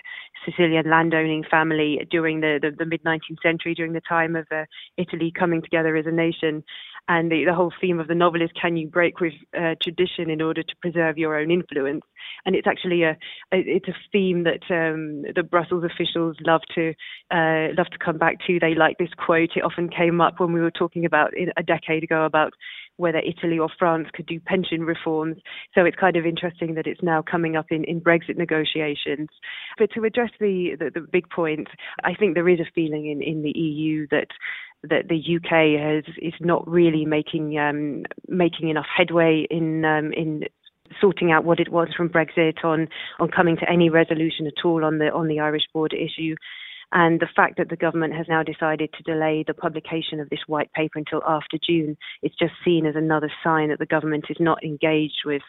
Sicilian 0.47 0.89
landowning 0.89 1.45
family 1.51 1.99
during 2.11 2.41
the, 2.41 2.59
the, 2.63 2.71
the 2.71 2.87
mid 2.87 3.03
19th 3.05 3.43
century, 3.43 3.75
during 3.75 3.93
the 3.93 4.01
time 4.09 4.37
of 4.37 4.47
uh, 4.51 4.65
Italy 4.97 5.31
coming 5.39 5.61
together 5.61 5.97
as 5.97 6.07
a 6.07 6.11
nation. 6.11 6.65
And 7.09 7.30
the, 7.30 7.45
the 7.45 7.54
whole 7.54 7.73
theme 7.80 7.99
of 7.99 8.09
the 8.09 8.14
novel 8.14 8.42
is 8.42 8.50
can 8.61 8.76
you 8.76 8.88
break 8.88 9.21
with 9.21 9.33
uh, 9.57 9.75
tradition 9.83 10.30
in 10.30 10.40
order 10.40 10.62
to 10.62 10.75
preserve 10.80 11.19
your 11.19 11.38
own 11.38 11.50
influence? 11.50 12.02
And 12.47 12.54
it's 12.54 12.66
actually 12.66 13.02
a, 13.02 13.16
it's 13.50 13.88
a 13.88 13.97
theme 14.12 14.45
that 14.45 14.62
um, 14.71 15.25
the 15.35 15.42
Brussels 15.42 15.85
officials 15.85 16.37
love 16.47 16.62
to 16.75 16.90
uh, 17.30 17.75
love 17.76 17.88
to 17.90 17.99
come 18.04 18.19
back 18.19 18.37
to. 18.47 18.59
They 18.61 18.75
like 18.75 18.99
this 18.99 19.11
quote. 19.16 19.50
It 19.57 19.64
often 19.64 19.88
came 19.88 20.21
up 20.21 20.38
when 20.38 20.52
we 20.52 20.61
were 20.61 20.71
talking 20.71 21.04
about 21.04 21.33
a 21.57 21.62
decade 21.62 22.04
ago 22.04 22.25
about 22.25 22.52
whether 23.00 23.19
Italy 23.19 23.59
or 23.59 23.71
France 23.78 24.09
could 24.12 24.26
do 24.26 24.38
pension 24.38 24.83
reforms. 24.83 25.38
So 25.75 25.85
it's 25.85 25.97
kind 25.97 26.16
of 26.16 26.26
interesting 26.26 26.75
that 26.75 26.87
it's 26.87 27.02
now 27.02 27.23
coming 27.23 27.57
up 27.57 27.66
in, 27.71 27.83
in 27.85 28.00
Brexit 28.00 28.37
negotiations. 28.37 29.28
But 29.78 29.90
to 29.95 30.04
address 30.04 30.30
the, 30.38 30.76
the, 30.78 30.90
the 30.95 31.07
big 31.11 31.28
point, 31.30 31.69
I 32.04 32.14
think 32.14 32.35
there 32.35 32.49
is 32.49 32.61
a 32.61 32.71
feeling 32.75 33.11
in, 33.11 33.23
in 33.23 33.42
the 33.42 33.59
EU 33.59 34.07
that 34.11 34.28
that 34.83 35.09
the 35.09 35.37
UK 35.37 35.81
has 35.81 36.05
is 36.19 36.35
not 36.41 36.67
really 36.67 37.05
making 37.05 37.59
um, 37.59 38.05
making 38.29 38.69
enough 38.69 38.87
headway 38.97 39.47
in 39.51 39.85
um, 39.85 40.13
in 40.13 40.45
sorting 41.01 41.31
out 41.31 41.45
what 41.45 41.61
it 41.61 41.71
was 41.71 41.89
from 41.97 42.09
Brexit 42.09 42.65
on 42.65 42.89
on 43.19 43.29
coming 43.29 43.57
to 43.57 43.71
any 43.71 43.91
resolution 43.91 44.47
at 44.47 44.65
all 44.65 44.85
on 44.85 44.99
the 44.99 45.13
on 45.13 45.29
the 45.29 45.41
Irish 45.41 45.65
border 45.73 45.97
issue. 45.97 46.35
And 46.93 47.21
the 47.21 47.29
fact 47.37 47.57
that 47.59 47.69
the 47.69 47.77
government 47.77 48.15
has 48.15 48.27
now 48.29 48.43
decided 48.43 48.93
to 48.95 49.03
delay 49.05 49.45
the 49.47 49.55
publication 49.55 50.19
of 50.19 50.29
this 50.29 50.41
white 50.49 50.73
paper 50.73 50.99
until 50.99 51.23
after 51.25 51.57
June 51.65 51.97
is 52.23 52.33
just 52.37 52.53
seen 52.65 52.85
as 52.85 52.97
another 52.97 53.31
sign 53.45 53.69
that 53.69 53.79
the 53.79 53.87
government 53.87 54.25
is 54.29 54.39
not 54.41 54.65
engaged 54.65 55.23
with 55.25 55.43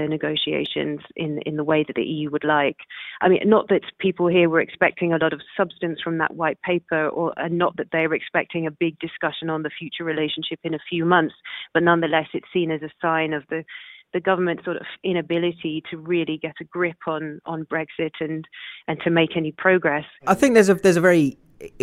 the 0.00 0.08
negotiations 0.08 1.00
in 1.16 1.38
in 1.46 1.56
the 1.56 1.64
way 1.64 1.84
that 1.84 1.96
the 1.96 2.02
EU 2.02 2.30
would 2.30 2.44
like. 2.44 2.76
I 3.20 3.28
mean, 3.28 3.40
not 3.44 3.68
that 3.68 3.82
people 3.98 4.26
here 4.28 4.48
were 4.48 4.60
expecting 4.60 5.12
a 5.12 5.18
lot 5.18 5.32
of 5.32 5.40
substance 5.56 6.00
from 6.02 6.18
that 6.18 6.36
white 6.36 6.60
paper, 6.62 7.08
or 7.08 7.32
and 7.36 7.58
not 7.58 7.76
that 7.76 7.88
they 7.92 8.06
were 8.06 8.14
expecting 8.14 8.66
a 8.66 8.70
big 8.70 8.98
discussion 8.98 9.50
on 9.50 9.62
the 9.62 9.70
future 9.70 10.04
relationship 10.04 10.60
in 10.64 10.74
a 10.74 10.86
few 10.88 11.04
months, 11.04 11.34
but 11.72 11.82
nonetheless, 11.82 12.28
it's 12.34 12.52
seen 12.52 12.70
as 12.70 12.82
a 12.82 12.90
sign 13.00 13.32
of 13.32 13.44
the 13.48 13.64
the 14.12 14.20
government's 14.20 14.64
sort 14.64 14.76
of 14.76 14.86
inability 15.04 15.82
to 15.90 15.96
really 15.98 16.38
get 16.38 16.54
a 16.60 16.64
grip 16.64 16.96
on 17.06 17.40
on 17.46 17.64
Brexit 17.66 18.12
and 18.20 18.46
and 18.88 19.00
to 19.04 19.10
make 19.10 19.36
any 19.36 19.52
progress. 19.52 20.04
I 20.26 20.34
think 20.34 20.54
there's 20.54 20.68
a 20.68 20.74
there's 20.74 20.96
a 20.96 21.00
very 21.00 21.38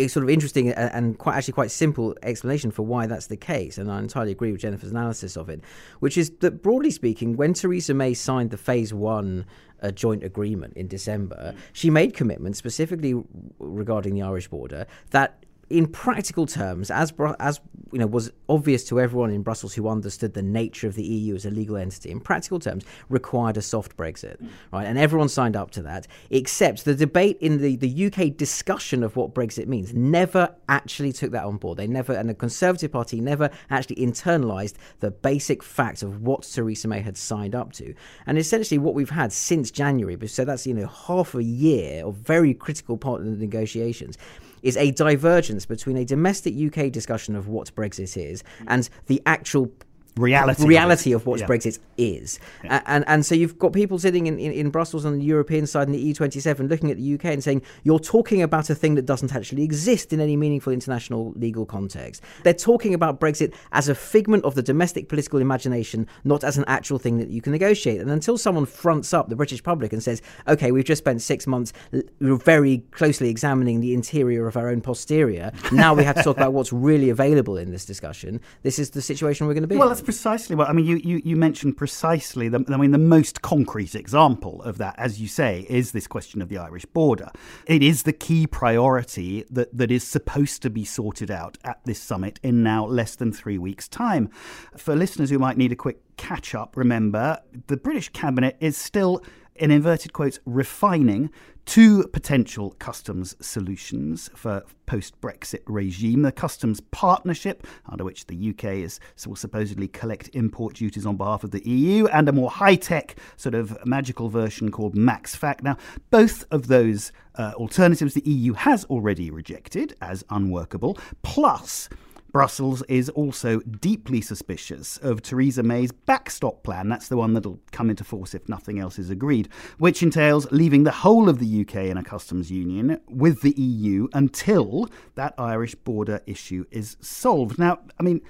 sort 0.06 0.22
of 0.22 0.30
interesting 0.30 0.70
and 0.70 1.18
quite 1.18 1.36
actually 1.36 1.52
quite 1.52 1.70
simple 1.70 2.14
explanation 2.22 2.70
for 2.70 2.82
why 2.82 3.06
that's 3.06 3.26
the 3.26 3.36
case, 3.36 3.78
and 3.78 3.90
I 3.90 3.98
entirely 3.98 4.32
agree 4.32 4.52
with 4.52 4.60
Jennifer's 4.60 4.90
analysis 4.90 5.36
of 5.36 5.48
it, 5.48 5.62
which 6.00 6.16
is 6.16 6.30
that 6.40 6.62
broadly 6.62 6.90
speaking, 6.90 7.36
when 7.36 7.54
Theresa 7.54 7.94
May 7.94 8.14
signed 8.14 8.50
the 8.50 8.56
Phase 8.56 8.94
One 8.94 9.46
uh, 9.82 9.90
joint 9.90 10.22
agreement 10.22 10.74
in 10.76 10.86
December, 10.88 11.54
she 11.72 11.90
made 11.90 12.14
commitments 12.14 12.58
specifically 12.58 13.14
regarding 13.58 14.14
the 14.14 14.22
Irish 14.22 14.48
border 14.48 14.86
that 15.10 15.44
in 15.70 15.86
practical 15.86 16.46
terms, 16.46 16.90
as 16.90 17.12
as 17.40 17.60
you 17.92 17.98
know, 17.98 18.06
was 18.06 18.32
obvious 18.48 18.84
to 18.84 19.00
everyone 19.00 19.30
in 19.30 19.42
Brussels 19.42 19.74
who 19.74 19.88
understood 19.88 20.34
the 20.34 20.42
nature 20.42 20.88
of 20.88 20.94
the 20.94 21.04
EU 21.04 21.34
as 21.36 21.46
a 21.46 21.50
legal 21.50 21.76
entity. 21.76 22.10
In 22.10 22.20
practical 22.20 22.58
terms, 22.58 22.84
required 23.08 23.56
a 23.56 23.62
soft 23.62 23.96
Brexit, 23.96 24.36
right? 24.72 24.84
And 24.84 24.98
everyone 24.98 25.28
signed 25.28 25.54
up 25.54 25.70
to 25.72 25.82
that. 25.82 26.08
Except 26.30 26.84
the 26.84 26.94
debate 26.94 27.38
in 27.40 27.60
the 27.60 27.76
the 27.76 28.06
UK 28.06 28.36
discussion 28.36 29.02
of 29.02 29.16
what 29.16 29.34
Brexit 29.34 29.66
means 29.66 29.94
never 29.94 30.54
actually 30.68 31.12
took 31.12 31.30
that 31.30 31.44
on 31.44 31.56
board. 31.56 31.78
They 31.78 31.86
never, 31.86 32.12
and 32.12 32.28
the 32.28 32.34
Conservative 32.34 32.90
Party 32.90 33.20
never 33.20 33.50
actually 33.70 33.96
internalised 33.96 34.74
the 35.00 35.10
basic 35.10 35.62
fact 35.62 36.02
of 36.02 36.22
what 36.22 36.42
Theresa 36.42 36.88
May 36.88 37.00
had 37.00 37.16
signed 37.16 37.54
up 37.54 37.72
to. 37.74 37.94
And 38.26 38.38
essentially, 38.38 38.78
what 38.78 38.94
we've 38.94 39.10
had 39.10 39.32
since 39.32 39.70
January, 39.70 40.18
so 40.26 40.44
that's 40.44 40.66
you 40.66 40.74
know 40.74 40.86
half 40.86 41.34
a 41.34 41.42
year 41.42 42.04
of 42.04 42.16
very 42.16 42.54
critical 42.54 42.96
part 42.96 43.20
of 43.20 43.26
the 43.26 43.36
negotiations 43.36 44.18
is 44.64 44.76
a 44.76 44.90
divergence 44.90 45.66
between 45.66 45.96
a 45.96 46.04
domestic 46.04 46.54
UK 46.56 46.90
discussion 46.90 47.36
of 47.36 47.46
what 47.46 47.72
Brexit 47.76 48.16
is 48.16 48.42
mm. 48.42 48.64
and 48.66 48.88
the 49.06 49.22
actual 49.26 49.70
reality 50.16 50.66
reality 50.66 51.12
of, 51.12 51.22
of 51.22 51.26
what 51.26 51.40
yeah. 51.40 51.46
Brexit 51.46 51.78
is. 51.96 52.38
Yeah. 52.62 52.82
And 52.86 53.04
and 53.06 53.26
so 53.26 53.34
you've 53.34 53.58
got 53.58 53.72
people 53.72 53.98
sitting 53.98 54.26
in, 54.26 54.38
in, 54.38 54.52
in, 54.52 54.70
Brussels 54.70 55.04
on 55.04 55.18
the 55.18 55.24
European 55.24 55.66
side 55.66 55.88
and 55.88 55.94
the 55.94 56.12
E27 56.12 56.68
looking 56.68 56.90
at 56.90 56.96
the 56.96 57.14
UK 57.14 57.26
and 57.26 57.42
saying, 57.42 57.62
you're 57.82 57.98
talking 57.98 58.42
about 58.42 58.70
a 58.70 58.74
thing 58.74 58.94
that 58.94 59.06
doesn't 59.06 59.34
actually 59.34 59.62
exist 59.62 60.12
in 60.12 60.20
any 60.20 60.36
meaningful 60.36 60.72
international 60.72 61.32
legal 61.36 61.66
context. 61.66 62.22
They're 62.42 62.54
talking 62.54 62.94
about 62.94 63.20
Brexit 63.20 63.54
as 63.72 63.88
a 63.88 63.94
figment 63.94 64.44
of 64.44 64.54
the 64.54 64.62
domestic 64.62 65.08
political 65.08 65.40
imagination, 65.40 66.06
not 66.24 66.44
as 66.44 66.58
an 66.58 66.64
actual 66.66 66.98
thing 66.98 67.18
that 67.18 67.28
you 67.28 67.40
can 67.40 67.52
negotiate. 67.52 68.00
And 68.00 68.10
until 68.10 68.38
someone 68.38 68.66
fronts 68.66 69.12
up 69.12 69.28
the 69.28 69.36
British 69.36 69.62
public 69.62 69.92
and 69.92 70.02
says, 70.02 70.22
okay, 70.48 70.72
we've 70.72 70.84
just 70.84 71.02
spent 71.02 71.22
six 71.22 71.46
months 71.46 71.72
very 72.20 72.78
closely 72.90 73.28
examining 73.28 73.80
the 73.80 73.94
interior 73.94 74.46
of 74.46 74.56
our 74.56 74.68
own 74.68 74.80
posterior, 74.80 75.52
now 75.72 75.94
we 75.94 76.04
have 76.04 76.16
to 76.16 76.22
talk 76.22 76.36
about 76.36 76.52
what's 76.52 76.72
really 76.72 77.10
available 77.10 77.56
in 77.56 77.70
this 77.70 77.84
discussion, 77.84 78.40
this 78.62 78.78
is 78.78 78.90
the 78.90 79.02
situation 79.02 79.46
we're 79.46 79.54
going 79.54 79.62
to 79.62 79.68
be 79.68 79.76
well, 79.76 79.90
in 79.90 80.03
precisely 80.04 80.54
what 80.54 80.68
I 80.68 80.72
mean. 80.72 80.86
You, 80.86 80.96
you, 81.02 81.22
you 81.24 81.36
mentioned 81.36 81.76
precisely. 81.76 82.48
The, 82.48 82.64
I 82.68 82.76
mean, 82.76 82.92
the 82.92 82.98
most 82.98 83.42
concrete 83.42 83.94
example 83.94 84.62
of 84.62 84.78
that, 84.78 84.94
as 84.98 85.20
you 85.20 85.26
say, 85.26 85.66
is 85.68 85.92
this 85.92 86.06
question 86.06 86.40
of 86.40 86.48
the 86.48 86.58
Irish 86.58 86.84
border. 86.86 87.30
It 87.66 87.82
is 87.82 88.04
the 88.04 88.12
key 88.12 88.46
priority 88.46 89.44
that, 89.50 89.76
that 89.76 89.90
is 89.90 90.04
supposed 90.04 90.62
to 90.62 90.70
be 90.70 90.84
sorted 90.84 91.30
out 91.30 91.58
at 91.64 91.80
this 91.84 92.00
summit 92.00 92.38
in 92.42 92.62
now 92.62 92.86
less 92.86 93.16
than 93.16 93.32
three 93.32 93.58
weeks' 93.58 93.88
time. 93.88 94.28
For 94.76 94.94
listeners 94.94 95.30
who 95.30 95.38
might 95.38 95.56
need 95.56 95.72
a 95.72 95.76
quick 95.76 96.16
catch 96.16 96.54
up, 96.54 96.76
remember 96.76 97.40
the 97.66 97.76
British 97.76 98.10
cabinet 98.10 98.56
is 98.60 98.76
still 98.76 99.22
in 99.56 99.70
inverted 99.70 100.12
quotes, 100.12 100.38
refining 100.44 101.30
two 101.64 102.06
potential 102.08 102.74
customs 102.78 103.36
solutions 103.40 104.30
for 104.34 104.64
post 104.86 105.20
Brexit 105.20 105.62
regime 105.66 106.22
the 106.22 106.32
customs 106.32 106.80
partnership, 106.80 107.66
under 107.88 108.04
which 108.04 108.26
the 108.26 108.50
UK 108.50 108.64
is 108.64 109.00
will 109.26 109.36
supposedly 109.36 109.88
collect 109.88 110.30
import 110.34 110.74
duties 110.74 111.06
on 111.06 111.16
behalf 111.16 111.44
of 111.44 111.50
the 111.50 111.66
EU, 111.68 112.06
and 112.06 112.28
a 112.28 112.32
more 112.32 112.50
high 112.50 112.76
tech, 112.76 113.16
sort 113.36 113.54
of 113.54 113.76
magical 113.86 114.28
version 114.28 114.70
called 114.70 114.94
Max 114.94 115.34
Fac. 115.34 115.62
Now, 115.62 115.76
both 116.10 116.44
of 116.50 116.66
those 116.66 117.12
uh, 117.36 117.52
alternatives 117.56 118.14
the 118.14 118.28
EU 118.28 118.52
has 118.52 118.84
already 118.84 119.30
rejected 119.30 119.96
as 120.00 120.24
unworkable, 120.30 120.98
plus 121.22 121.88
Brussels 122.34 122.82
is 122.88 123.08
also 123.10 123.60
deeply 123.60 124.20
suspicious 124.20 124.96
of 124.96 125.22
Theresa 125.22 125.62
May's 125.62 125.92
backstop 125.92 126.64
plan. 126.64 126.88
That's 126.88 127.06
the 127.06 127.16
one 127.16 127.32
that'll 127.32 127.60
come 127.70 127.90
into 127.90 128.02
force 128.02 128.34
if 128.34 128.48
nothing 128.48 128.80
else 128.80 128.98
is 128.98 129.08
agreed, 129.08 129.48
which 129.78 130.02
entails 130.02 130.50
leaving 130.50 130.82
the 130.82 130.90
whole 130.90 131.28
of 131.28 131.38
the 131.38 131.60
UK 131.60 131.84
in 131.84 131.96
a 131.96 132.02
customs 132.02 132.50
union 132.50 133.00
with 133.08 133.42
the 133.42 133.52
EU 133.52 134.08
until 134.14 134.90
that 135.14 135.34
Irish 135.38 135.76
border 135.76 136.22
issue 136.26 136.64
is 136.72 136.96
solved. 137.00 137.56
Now, 137.56 137.78
I 138.00 138.02
mean, 138.02 138.20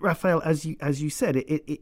Rafael, 0.00 0.40
as 0.44 0.64
you 0.64 0.76
as 0.80 1.02
you 1.02 1.10
said, 1.10 1.34
it, 1.34 1.48
it, 1.48 1.80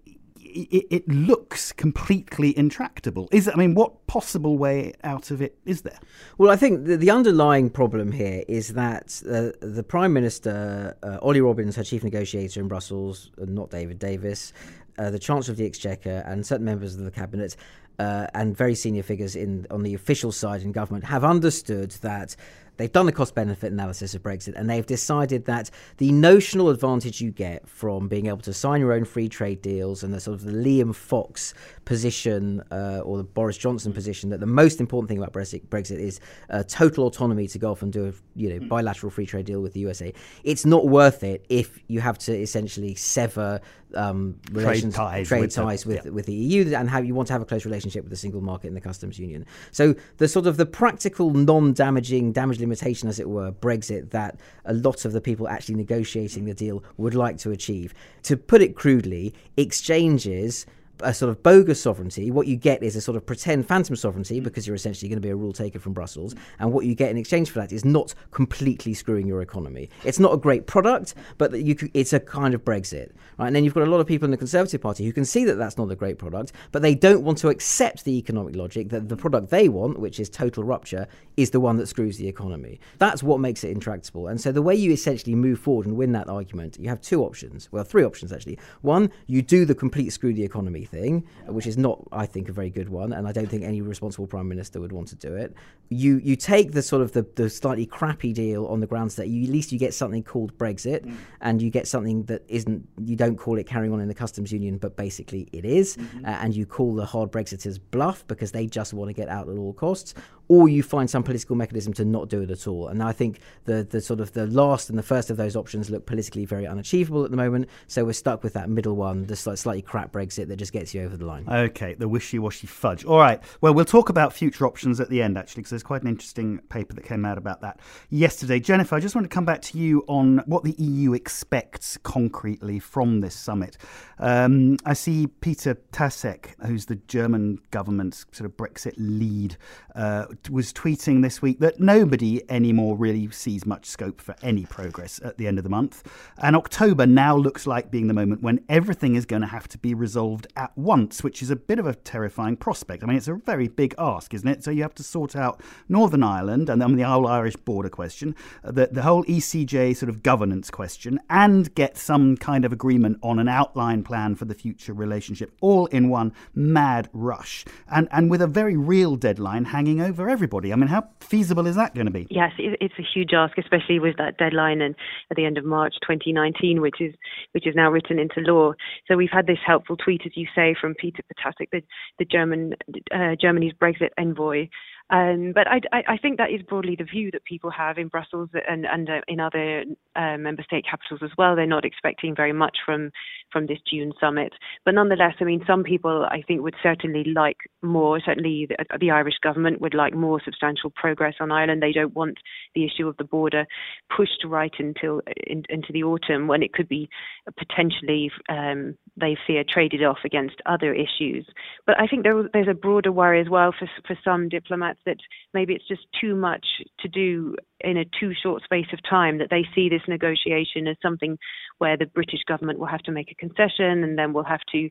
it, 0.57 1.09
looks 1.09 1.73
completely 1.73 2.57
intractable. 2.57 3.29
Is 3.33 3.49
I 3.49 3.55
mean, 3.55 3.75
what 3.75 4.07
possible 4.07 4.59
way 4.59 4.93
out 5.05 5.31
of 5.31 5.41
it 5.43 5.57
is 5.65 5.83
there? 5.83 5.99
Well, 6.39 6.51
I 6.51 6.57
think 6.57 6.87
the, 6.87 6.97
the 6.97 7.11
underlying 7.11 7.71
problem 7.71 8.13
here 8.13 8.45
is 8.49 8.75
that 8.75 9.23
uh, 9.29 9.51
the 9.61 9.83
Prime 9.83 10.13
Minister, 10.13 10.97
uh, 11.03 11.19
Ollie 11.23 11.41
Robbins, 11.41 11.77
her 11.77 11.85
chief 11.85 12.03
negotiator 12.05 12.61
in 12.61 12.69
Brussels, 12.69 13.31
uh, 13.41 13.45
not 13.47 13.71
David 13.71 13.99
Davis, 13.99 14.53
uh, 14.99 15.11
the 15.11 15.19
Chancellor 15.19 15.53
of 15.53 15.59
the 15.59 15.67
Exchequer, 15.67 16.25
and 16.27 16.47
certain 16.47 16.65
members 16.65 16.95
of 16.95 17.05
the 17.05 17.11
cabinet. 17.11 17.57
Uh, 17.99 18.27
and 18.35 18.55
very 18.55 18.75
senior 18.75 19.03
figures 19.03 19.35
in 19.35 19.67
on 19.71 19.83
the 19.83 19.95
official 19.95 20.31
side 20.31 20.61
in 20.61 20.71
government 20.71 21.03
have 21.03 21.25
understood 21.25 21.93
that 22.03 22.37
They've 22.77 22.93
done 22.93 23.07
the 23.07 23.13
cost 23.13 23.35
benefit 23.35 23.73
analysis 23.73 24.15
of 24.15 24.23
Brexit 24.23 24.55
and 24.57 24.69
they've 24.69 24.87
decided 24.87 25.45
that 25.47 25.71
the 25.99 26.13
notional 26.13 26.71
advantage 26.71 27.21
you 27.21 27.31
get 27.31 27.69
from 27.69 28.09
being 28.09 28.27
able 28.27 28.39
to 28.39 28.53
sign 28.53 28.81
your 28.81 28.93
own 28.93 29.05
free 29.05 29.29
trade 29.29 29.63
deals 29.63 30.03
and 30.03 30.13
the 30.13 30.21
sort 30.21 30.35
of 30.35 30.45
the 30.45 30.53
Liam 30.53 30.95
Fox 30.95 31.55
position 31.85 32.63
uh, 32.71 33.01
or 33.05 33.17
the 33.19 33.25
Boris 33.25 33.57
Johnson 33.57 33.93
position 33.93 34.31
that 34.31 34.41
the 34.41 34.47
most 34.47 34.81
important 34.81 35.09
thing 35.09 35.19
about 35.19 35.33
Brexit, 35.33 35.67
Brexit 35.69 35.99
is 35.99 36.21
uh, 36.51 36.63
total 36.65 37.07
autonomy 37.07 37.49
to 37.49 37.59
go 37.59 37.71
off 37.71 37.83
and 37.83 37.93
do 37.93 38.09
a 38.09 38.13
you 38.35 38.49
know 38.49 38.67
bilateral 38.67 39.11
free 39.11 39.27
trade 39.27 39.47
deal 39.47 39.61
with 39.61 39.73
the 39.73 39.81
USA. 39.81 40.13
It's 40.45 40.67
not 40.67 40.87
worth 40.87 41.25
it 41.25 41.45
if 41.49 41.79
you 41.89 42.01
have 42.01 42.19
to 42.19 42.37
essentially 42.37 42.95
sever 42.95 43.61
um, 43.95 44.39
relations, 44.51 44.95
trade 44.95 45.05
ties, 45.05 45.29
trade 45.29 45.41
with, 45.41 45.55
ties 45.55 45.85
the, 45.85 45.89
with, 45.89 46.05
yeah. 46.05 46.11
with 46.11 46.27
the 46.27 46.35
EU 46.35 46.75
and 46.75 46.89
how 46.89 47.01
you 47.01 47.15
want 47.15 47.29
to 47.29 47.33
have 47.33 47.43
a 47.43 47.45
close 47.45 47.65
relationship 47.65 48.03
with 48.03 48.11
the 48.11 48.17
single 48.17 48.41
market 48.41 48.69
and 48.69 48.77
the 48.77 48.81
customs 48.81 49.19
union. 49.19 49.47
So 49.71 49.95
the 50.19 50.29
sort 50.29 50.47
of 50.47 50.57
the 50.57 50.67
practical, 50.67 51.31
non-damaging, 51.31 52.33
damage 52.33 52.59
limitation, 52.67 53.09
as 53.09 53.19
it 53.19 53.29
were, 53.29 53.53
Brexit 53.53 54.11
that 54.11 54.39
a 54.65 54.75
lot 54.75 55.05
of 55.05 55.13
the 55.13 55.21
people 55.21 55.49
actually 55.49 55.77
negotiating 55.77 56.45
the 56.45 56.55
deal 56.55 56.83
would 56.97 57.15
like 57.15 57.39
to 57.39 57.51
achieve. 57.51 57.95
To 58.25 58.37
put 58.37 58.61
it 58.61 58.77
crudely, 58.77 59.35
exchanges 59.57 60.67
a 61.01 61.13
sort 61.13 61.31
of 61.31 61.43
bogus 61.43 61.81
sovereignty. 61.81 62.31
What 62.31 62.47
you 62.47 62.57
get 62.57 62.83
is 62.83 62.97
a 62.97 63.01
sort 63.01 63.17
of 63.17 63.27
pretend 63.27 63.67
phantom 63.67 63.97
sovereignty 63.97 64.41
mm. 64.41 64.45
because 64.45 64.67
you're 64.67 64.77
essentially 64.77 65.09
going 65.09 65.19
to 65.19 65.27
be 65.27 65.31
a 65.31 65.37
rule 65.37 65.53
taker 65.53 65.79
from 65.79 65.93
Brussels. 65.93 66.35
And 66.59 66.73
what 66.73 66.87
you 66.87 66.95
get 66.95 67.11
in 67.11 67.17
exchange 67.17 67.51
for 67.51 67.61
that 67.61 67.73
is 67.73 67.85
not 67.85 68.15
completely 68.31 68.95
screwing 68.95 69.27
your 69.27 69.43
economy. 69.43 69.91
It's 70.05 70.19
not 70.19 70.33
a 70.33 70.37
great 70.37 70.67
product, 70.67 71.15
but 71.39 71.53
you, 71.53 71.77
it's 71.95 72.13
a 72.13 72.21
kind 72.21 72.55
of 72.55 72.65
Brexit, 72.65 73.13
right? 73.39 73.47
And 73.47 73.57
then 73.57 73.65
you've 73.65 73.75
got 73.75 73.85
a 73.85 73.91
lot 73.91 74.01
of 74.01 74.07
people 74.07 74.25
in 74.25 74.31
the 74.31 74.37
Conservative 74.37 74.81
Party 74.81 75.05
who 75.05 75.13
can 75.13 75.25
see 75.25 75.45
that 75.45 75.57
that's 75.57 75.79
not 75.79 75.91
a 75.91 75.97
great 75.97 76.19
product, 76.19 76.53
but 76.73 76.83
they 76.83 76.95
don't 76.95 77.23
want 77.23 77.39
to 77.39 77.49
accept 77.49 78.05
the 78.05 78.17
economic 78.17 78.57
logic 78.57 78.89
that 78.91 79.09
the 79.09 79.17
product 79.17 79.51
they 79.51 79.69
want, 79.69 79.99
which 79.99 80.19
is 80.19 80.29
total 80.29 80.65
rupture, 80.65 81.07
is 81.37 81.51
the 81.51 81.61
one 81.61 81.77
that 81.77 81.87
screws 81.87 82.17
the 82.17 82.29
economy. 82.29 82.81
That's 82.99 83.23
what 83.23 83.41
makes 83.41 83.65
it 83.65 83.71
intractable. 83.71 84.29
And 84.29 84.41
so 84.41 84.53
the 84.53 84.63
way 84.63 84.75
you 84.75 84.93
essentially 84.93 85.35
move 85.35 85.59
forward 85.59 85.87
and 85.87 85.97
win 85.97 86.13
that 86.13 86.29
argument, 86.29 86.79
you 86.81 86.89
have 86.89 87.01
two 87.01 87.23
options. 87.23 87.69
Well, 87.71 87.85
three 87.85 88.05
options 88.05 88.33
actually. 88.33 88.59
One, 88.81 89.11
you 89.27 89.43
do 89.43 89.65
the 89.65 89.75
complete 89.75 90.11
screw 90.11 90.33
the 90.33 90.45
economy 90.45 90.86
thing, 90.87 91.25
which 91.47 91.67
is 91.67 91.77
not, 91.77 92.03
I 92.13 92.27
think, 92.27 92.49
a 92.49 92.53
very 92.53 92.71
good 92.71 92.89
one, 92.89 93.13
and 93.13 93.29
I 93.29 93.33
don't 93.33 93.49
think 93.49 93.65
any 93.65 93.81
responsible 93.81 94.27
prime 94.27 94.49
minister 94.49 94.81
would 94.81 94.93
want 94.93 95.09
to 95.09 95.17
do 95.17 95.35
it. 95.35 95.55
You 95.89 96.19
you 96.19 96.37
take 96.37 96.73
the 96.73 96.83
sort 96.83 97.03
of 97.03 97.13
the, 97.13 97.27
the 97.35 97.51
slightly 97.51 97.87
crappy 97.87 98.33
deal 98.33 98.67
on 98.67 98.81
the 98.81 98.87
grounds 98.87 99.17
that 99.17 99.29
you, 99.29 99.45
at 99.45 99.51
least 99.51 99.73
you 99.73 99.79
get 99.79 99.95
something 99.95 100.23
called 100.23 100.57
Brexit, 100.59 101.05
mm. 101.05 101.17
and 101.41 101.61
you 101.61 101.71
get 101.71 101.87
something 101.87 102.25
that 102.25 102.43
isn't 102.49 102.87
you 103.05 103.17
don't 103.17 103.37
call 103.37 103.59
it 103.59 103.67
carrying 103.67 103.93
on 103.93 104.01
in 104.01 104.09
the 104.09 104.15
customs 104.15 104.53
union, 104.53 104.79
but 104.79 104.97
basically 104.97 105.49
it 105.53 105.65
is, 105.65 105.97
mm-hmm. 105.97 106.25
uh, 106.25 106.29
and 106.29 106.57
you 106.57 106.67
call 106.67 106.95
the 106.95 107.05
hard 107.05 107.31
Brexiters 107.31 107.79
bluff 107.91 108.27
because 108.27 108.53
they 108.53 108.67
just 108.67 108.95
want 108.95 109.09
to 109.09 109.13
get 109.13 109.29
out 109.29 109.49
at 109.49 109.57
all 109.57 109.73
costs, 109.73 110.15
or 110.49 110.69
you 110.69 110.83
find 110.83 111.09
some 111.09 111.23
political 111.23 111.57
mechanism 111.57 111.93
to 111.95 112.05
not 112.05 112.29
do 112.29 112.43
it 112.43 112.51
at 112.51 112.67
all. 112.67 112.89
And 112.89 113.03
I 113.03 113.13
think 113.13 113.41
the 113.65 113.87
the 113.89 114.01
sort 114.01 114.21
of 114.21 114.33
the 114.33 114.47
last 114.47 114.91
and 114.91 114.99
the 114.99 115.03
first 115.03 115.31
of 115.31 115.37
those 115.37 115.57
options 115.57 115.91
look 115.91 116.07
politically 116.07 116.45
very 116.45 116.67
unachievable 116.67 117.25
at 117.25 117.31
the 117.31 117.37
moment. 117.37 117.69
So 117.87 118.05
we're 118.05 118.13
stuck 118.13 118.43
with 118.43 118.53
that 118.55 118.69
middle 118.69 118.97
one, 118.97 119.27
the 119.27 119.37
slightly 119.37 119.83
crap 119.83 120.13
Brexit 120.13 120.49
that 120.49 120.57
just 120.57 120.73
gets 120.73 120.95
you 120.95 121.03
over 121.03 121.17
the 121.17 121.27
line. 121.27 121.47
Okay, 121.49 121.95
the 121.95 122.09
wishy-washy 122.09 122.67
fudge. 122.67 123.05
All 123.05 123.19
right. 123.19 123.43
Well, 123.61 123.75
we'll 123.75 123.85
talk 123.85 124.09
about 124.09 124.33
future 124.33 124.67
options 124.67 125.01
at 125.01 125.09
the 125.09 125.23
end 125.23 125.37
actually, 125.37 125.63
because 125.63 125.71
there's 125.71 125.83
quite 125.83 126.03
an 126.03 126.09
interesting 126.09 126.59
paper 126.69 126.95
that 126.95 127.05
came 127.05 127.25
out 127.25 127.39
about 127.39 127.61
that 127.63 127.81
yesterday. 128.11 128.61
Jennifer, 128.61 128.95
I 128.97 129.01
just 129.01 129.15
want 129.15 129.25
to 129.25 129.35
come 129.35 129.45
back 129.45 129.63
to 129.63 129.79
you 129.79 130.05
on 130.07 130.39
what 130.47 130.65
the 130.65 130.75
EU 130.79 131.13
expects 131.13 131.97
concretely 131.99 132.79
from 132.79 133.21
this 133.21 133.35
summit. 133.35 133.77
Um, 134.19 134.77
I 134.85 134.95
see 134.95 135.27
Peter 135.27 135.75
Ptassek, 135.93 136.55
who's 136.67 136.87
the 136.87 136.97
German 136.97 137.59
government's 137.71 138.27
sort 138.33 138.51
of 138.51 138.57
Brexit 138.57 138.95
lead. 138.97 139.57
Uh, 139.95 140.27
was 140.51 140.73
tweeting 140.73 141.23
this 141.23 141.43
week 141.43 141.61
that 141.61 141.81
nobody 141.81 142.43
anymore 142.51 142.97
really 142.97 143.31
sees 143.31 143.67
much 143.67 143.87
scope 143.87 144.21
for 144.21 144.35
any 144.43 144.65
progress 144.67 145.21
at 145.25 145.39
the 145.39 145.47
end 145.47 145.59
of 145.59 145.65
the 145.65 145.71
month. 145.71 146.03
And 146.39 146.57
October 146.57 147.07
now 147.07 147.37
looks 147.37 147.67
like 147.67 147.91
being 147.91 148.09
the 148.09 148.15
moment 148.15 148.43
when 148.43 148.65
everything 148.69 149.15
is 149.15 149.27
going 149.27 149.43
to 149.43 149.49
have 149.49 149.69
to 149.69 149.79
be 149.79 149.95
resolved 149.95 150.47
at 150.57 150.77
once, 150.77 151.23
which 151.23 151.43
is 151.43 151.51
a 151.51 151.57
bit 151.57 151.79
of 151.79 151.87
a 151.87 151.95
terrifying 151.95 152.57
prospect. 152.57 153.03
I 153.03 153.07
mean, 153.07 153.17
it's 153.17 153.29
a 153.29 153.35
very 153.35 153.69
big 153.69 153.95
ask, 153.99 154.35
isn't 154.35 154.49
it? 154.49 154.65
So 154.65 154.71
you 154.71 154.83
have 154.83 154.95
to 154.97 155.03
sort 155.03 155.37
out 155.37 155.61
Northern 155.89 156.23
Ireland 156.23 156.69
and 156.69 156.81
then 156.81 156.97
the 156.97 157.03
whole 157.03 157.27
Irish 157.27 157.57
border 157.57 157.89
question, 157.89 158.35
uh, 158.65 158.73
the, 158.73 158.89
the 158.89 159.03
whole 159.03 159.25
ECJ 159.25 159.97
sort 159.97 160.09
of 160.09 160.23
governance 160.23 160.71
question, 160.71 161.21
and 161.31 161.75
get 161.75 161.97
some 161.97 162.37
kind 162.37 162.65
of 162.65 162.73
agreement 162.73 163.19
on 163.23 163.39
an 163.39 163.49
outline 163.49 164.03
plan 164.03 164.35
for 164.35 164.45
the 164.45 164.55
future 164.55 164.93
relationship, 164.93 165.53
all 165.61 165.87
in 165.87 166.09
one 166.09 166.33
mad 166.55 167.09
rush. 167.13 167.65
And, 167.91 168.09
and 168.11 168.31
with 168.31 168.43
a 168.43 168.47
very 168.47 168.77
real 168.77 169.17
deadline 169.17 169.67
hanging 169.67 170.01
over 170.01 170.26
everybody. 170.29 170.73
I 170.73 170.77
mean, 170.77 170.89
how 170.89 171.09
feasible 171.21 171.67
is 171.67 171.77
that 171.77 171.95
going 171.95 172.07
to 172.07 172.13
be? 172.13 172.27
Yes, 172.31 172.53
it's 172.59 172.95
a 172.99 173.03
huge 173.03 173.33
ask, 173.33 173.57
especially 173.59 173.99
with 173.99 174.17
that 174.19 174.39
deadline 174.39 174.81
and 174.81 174.95
at 175.31 175.37
the 175.37 175.45
end 175.45 175.59
of 175.59 175.65
March 175.65 175.95
2019, 176.03 176.81
which 176.81 177.01
is 177.01 177.15
which 177.53 177.67
is 177.67 177.75
now 177.75 177.91
written 177.91 178.19
into 178.19 178.41
law. 178.41 178.73
So 179.09 179.17
we've 179.17 179.31
had 179.33 179.47
this 179.47 179.59
helpful 179.65 179.97
tweet, 179.97 180.23
as 180.27 180.33
you 180.37 180.47
say, 180.55 180.75
from 180.81 180.95
Peter 180.95 181.23
Ptassek, 181.23 181.69
the, 181.73 181.83
the 182.19 182.25
German 182.25 182.75
uh, 183.15 183.37
Germany's 183.41 183.73
Brexit 183.75 184.11
envoy, 184.19 184.69
um, 185.09 185.53
but 185.55 185.69
I, 185.69 185.81
I, 185.93 186.17
think 186.17 186.39
that 186.39 186.51
is 186.51 186.63
broadly 186.63 186.97
the 186.99 187.05
view 187.05 187.31
that 187.31 187.45
people 187.45 187.71
have 187.71 187.97
in 187.97 188.09
Brussels 188.09 188.49
and, 188.69 188.85
and 188.85 189.09
uh, 189.09 189.21
in 189.29 189.39
other 189.39 189.85
uh, 190.17 190.37
member 190.37 190.65
state 190.65 190.85
capitals 190.85 191.21
as 191.23 191.31
well. 191.39 191.55
They're 191.55 191.65
not 191.65 191.85
expecting 191.85 192.35
very 192.35 192.53
much 192.53 192.79
from 192.85 193.13
from 193.53 193.67
this 193.67 193.79
June 193.89 194.13
summit. 194.21 194.53
But 194.85 194.95
nonetheless, 194.95 195.35
I 195.39 195.45
mean, 195.45 195.63
some 195.65 195.85
people 195.85 196.27
I 196.29 196.43
think 196.43 196.63
would 196.63 196.75
certainly 196.83 197.23
like 197.23 197.59
more. 197.83 198.21
Certainly, 198.25 198.69
the, 198.71 198.81
uh, 198.81 198.99
the 198.99 199.11
Irish 199.11 199.39
government 199.43 199.81
would 199.81 199.95
like 199.95 200.15
more 200.15 200.41
substantial 200.45 200.91
progress 200.91 201.35
on 201.41 201.53
Ireland. 201.53 201.83
They 201.83 201.93
don't 201.93 202.15
want 202.15 202.39
the 202.75 202.85
issue 202.85 203.09
of 203.09 203.17
the 203.17 203.25
border 203.25 203.67
pushed 204.15 204.45
right 204.45 204.73
until 204.79 205.19
uh, 205.27 205.33
in, 205.47 205.65
into 205.69 205.93
the 205.93 206.05
autumn 206.05 206.47
when 206.47 206.63
it 206.63 206.73
could 206.73 206.89
be 206.89 207.09
uh, 207.47 207.53
potentially 207.57 208.31
um, 208.49 208.97
they 209.17 209.37
fear 209.47 209.65
traded 209.69 210.05
off 210.05 210.19
against 210.25 210.57
other 210.67 210.95
issues. 210.95 211.47
But 211.87 212.01
I 212.01 212.07
think 212.07 212.23
there, 212.23 212.49
there's 212.53 212.69
a 212.69 212.75
broader 212.75 213.13
worry 213.13 213.41
as 213.41 213.49
well 213.49 213.73
for 213.79 213.89
for 214.07 214.19
some 214.25 214.49
diplomats 214.49 215.01
that 215.07 215.19
maybe 215.55 215.75
it's 215.75 215.89
just 215.89 216.07
too 216.21 216.35
much 216.35 216.67
to 217.01 217.09
do 217.09 217.57
in 217.81 217.97
a 217.97 218.05
too 218.19 218.33
short 218.43 218.63
space 218.63 218.87
of 218.93 218.99
time 219.09 219.39
that 219.39 219.49
they 219.51 219.65
see 219.75 219.89
this 219.89 220.03
negotiation 220.09 220.87
as 220.87 220.97
something 221.03 221.39
where 221.79 221.97
the 221.97 222.07
British 222.07 222.43
government 222.49 222.79
will 222.79 222.87
have 222.87 223.03
to 223.03 223.13
make 223.13 223.31
a 223.31 223.35
concession 223.35 224.03
and 224.03 224.19
then 224.19 224.33
we'll 224.33 224.45
have 224.45 224.65
to 224.73 224.89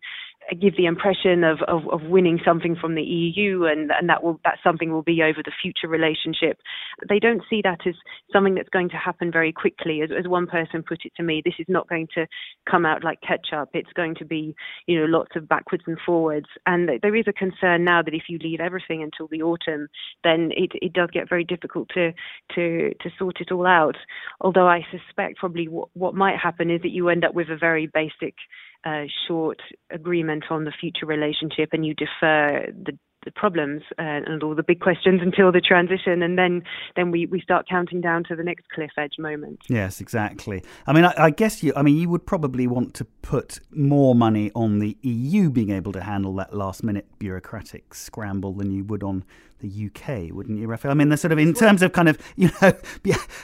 give 0.54 0.78
the 0.78 0.86
impression 0.86 1.44
of, 1.44 1.60
of, 1.68 1.88
of 1.92 2.04
winning 2.04 2.40
something 2.46 2.76
from 2.80 2.96
the 2.96 3.02
EU 3.02 3.66
and, 3.66 3.92
and 3.92 4.10
that 4.10 4.24
will 4.24 4.40
that 4.44 4.60
something 4.64 4.92
will 4.92 5.02
be 5.02 5.24
over 5.24 5.42
the 5.44 5.52
future 5.62 5.88
relationship. 5.88 6.60
They 7.10 7.20
don't 7.20 7.42
see 7.50 7.62
that 7.64 7.88
as 7.88 7.96
something 8.32 8.56
that's 8.56 8.70
going 8.70 8.90
to 8.90 8.98
happen 8.98 9.32
very 9.32 9.52
quickly. 9.52 10.02
As, 10.02 10.10
as 10.18 10.28
one 10.28 10.46
person 10.46 10.84
put 10.88 11.00
it 11.04 11.14
to 11.18 11.24
me, 11.24 11.42
this 11.44 11.56
is 11.58 11.66
not 11.68 11.90
going 11.90 12.08
to 12.16 12.28
come 12.70 12.86
out 12.86 13.04
like 13.04 13.20
ketchup. 13.22 13.70
It's 13.74 13.92
going 13.94 14.16
to 14.16 14.26
be, 14.26 14.56
you 14.88 15.00
know, 15.00 15.06
lots 15.06 15.32
of 15.36 15.48
backwards 15.48 15.84
and 15.88 15.98
forwards. 16.06 16.48
And 16.66 16.90
there 17.02 17.16
is 17.16 17.26
a 17.28 17.34
concern 17.34 17.84
now 17.84 18.04
that 18.04 18.14
if 18.14 18.24
you 18.30 18.38
leave 18.38 18.60
everything 18.60 19.02
until 19.02 19.28
the 19.28 19.42
autumn, 19.42 19.88
then 20.24 20.52
it, 20.56 20.72
it 20.76 20.94
does 20.94 21.10
get 21.12 21.30
very 21.30 21.44
difficult 21.44 21.90
to 21.96 22.12
to 22.54 22.94
to 23.02 23.10
sort 23.18 23.42
it 23.42 23.52
all 23.52 23.66
out. 23.66 23.98
Although 24.42 24.68
I 24.68 24.86
suspect 24.92 25.38
probably 25.38 25.68
what, 25.68 25.90
what 25.94 26.14
might 26.14 26.38
happen 26.38 26.70
is 26.70 26.82
that 26.84 26.92
you 26.92 27.10
end 27.10 27.26
up 27.26 27.34
with 27.34 27.50
a 27.50 27.58
very 27.58 27.88
basic 27.88 28.36
uh, 28.86 29.04
short 29.28 29.60
agreement 29.90 30.46
on 30.50 30.64
the 30.64 30.72
future 30.80 31.06
relationship 31.06 31.70
and 31.74 31.86
you 31.86 31.94
defer 31.94 32.68
the 32.72 32.98
the 33.26 33.32
problems 33.32 33.82
uh, 34.00 34.04
and 34.04 34.42
all 34.44 34.56
the 34.56 34.64
big 34.64 34.80
questions 34.80 35.20
until 35.22 35.52
the 35.52 35.60
transition, 35.60 36.22
and 36.22 36.38
then 36.38 36.64
then 36.96 37.12
we, 37.12 37.26
we 37.26 37.42
start 37.42 37.68
counting 37.68 38.00
down 38.00 38.24
to 38.26 38.36
the 38.36 38.44
next 38.44 38.70
cliff 38.70 38.92
edge 38.98 39.16
moment. 39.20 39.60
Yes, 39.68 40.00
exactly. 40.00 40.64
I 40.88 40.94
mean, 40.94 41.06
I, 41.06 41.14
I, 41.18 41.30
guess 41.32 41.62
you. 41.64 41.74
I 41.76 41.82
mean, 41.82 41.98
you 41.98 42.08
would 42.10 42.26
probably 42.26 42.68
want 42.68 42.94
to 42.96 43.06
put 43.06 43.60
more 43.72 44.16
money 44.16 44.52
on 44.56 44.80
the 44.80 44.96
EU 45.02 45.50
being 45.50 45.72
able 45.72 45.92
to 45.94 46.02
handle 46.02 46.34
that 46.36 46.56
last 46.56 46.84
minute 46.84 47.08
bureaucratic 47.20 47.94
scramble 47.94 48.54
than 48.54 48.72
you 48.72 48.84
would 48.86 49.04
on 49.04 49.26
the 49.68 49.86
UK, 49.86 50.34
wouldn't 50.34 50.60
you, 50.60 50.68
Rafael? 50.68 50.92
I 50.92 50.96
mean, 50.96 51.10
the 51.10 51.18
sort 51.18 51.32
of 51.32 51.40
in 51.40 51.54
terms 51.54 51.82
of 51.82 51.94
kind 51.94 52.10
of 52.10 52.18
you 52.36 52.50
know 52.62 52.74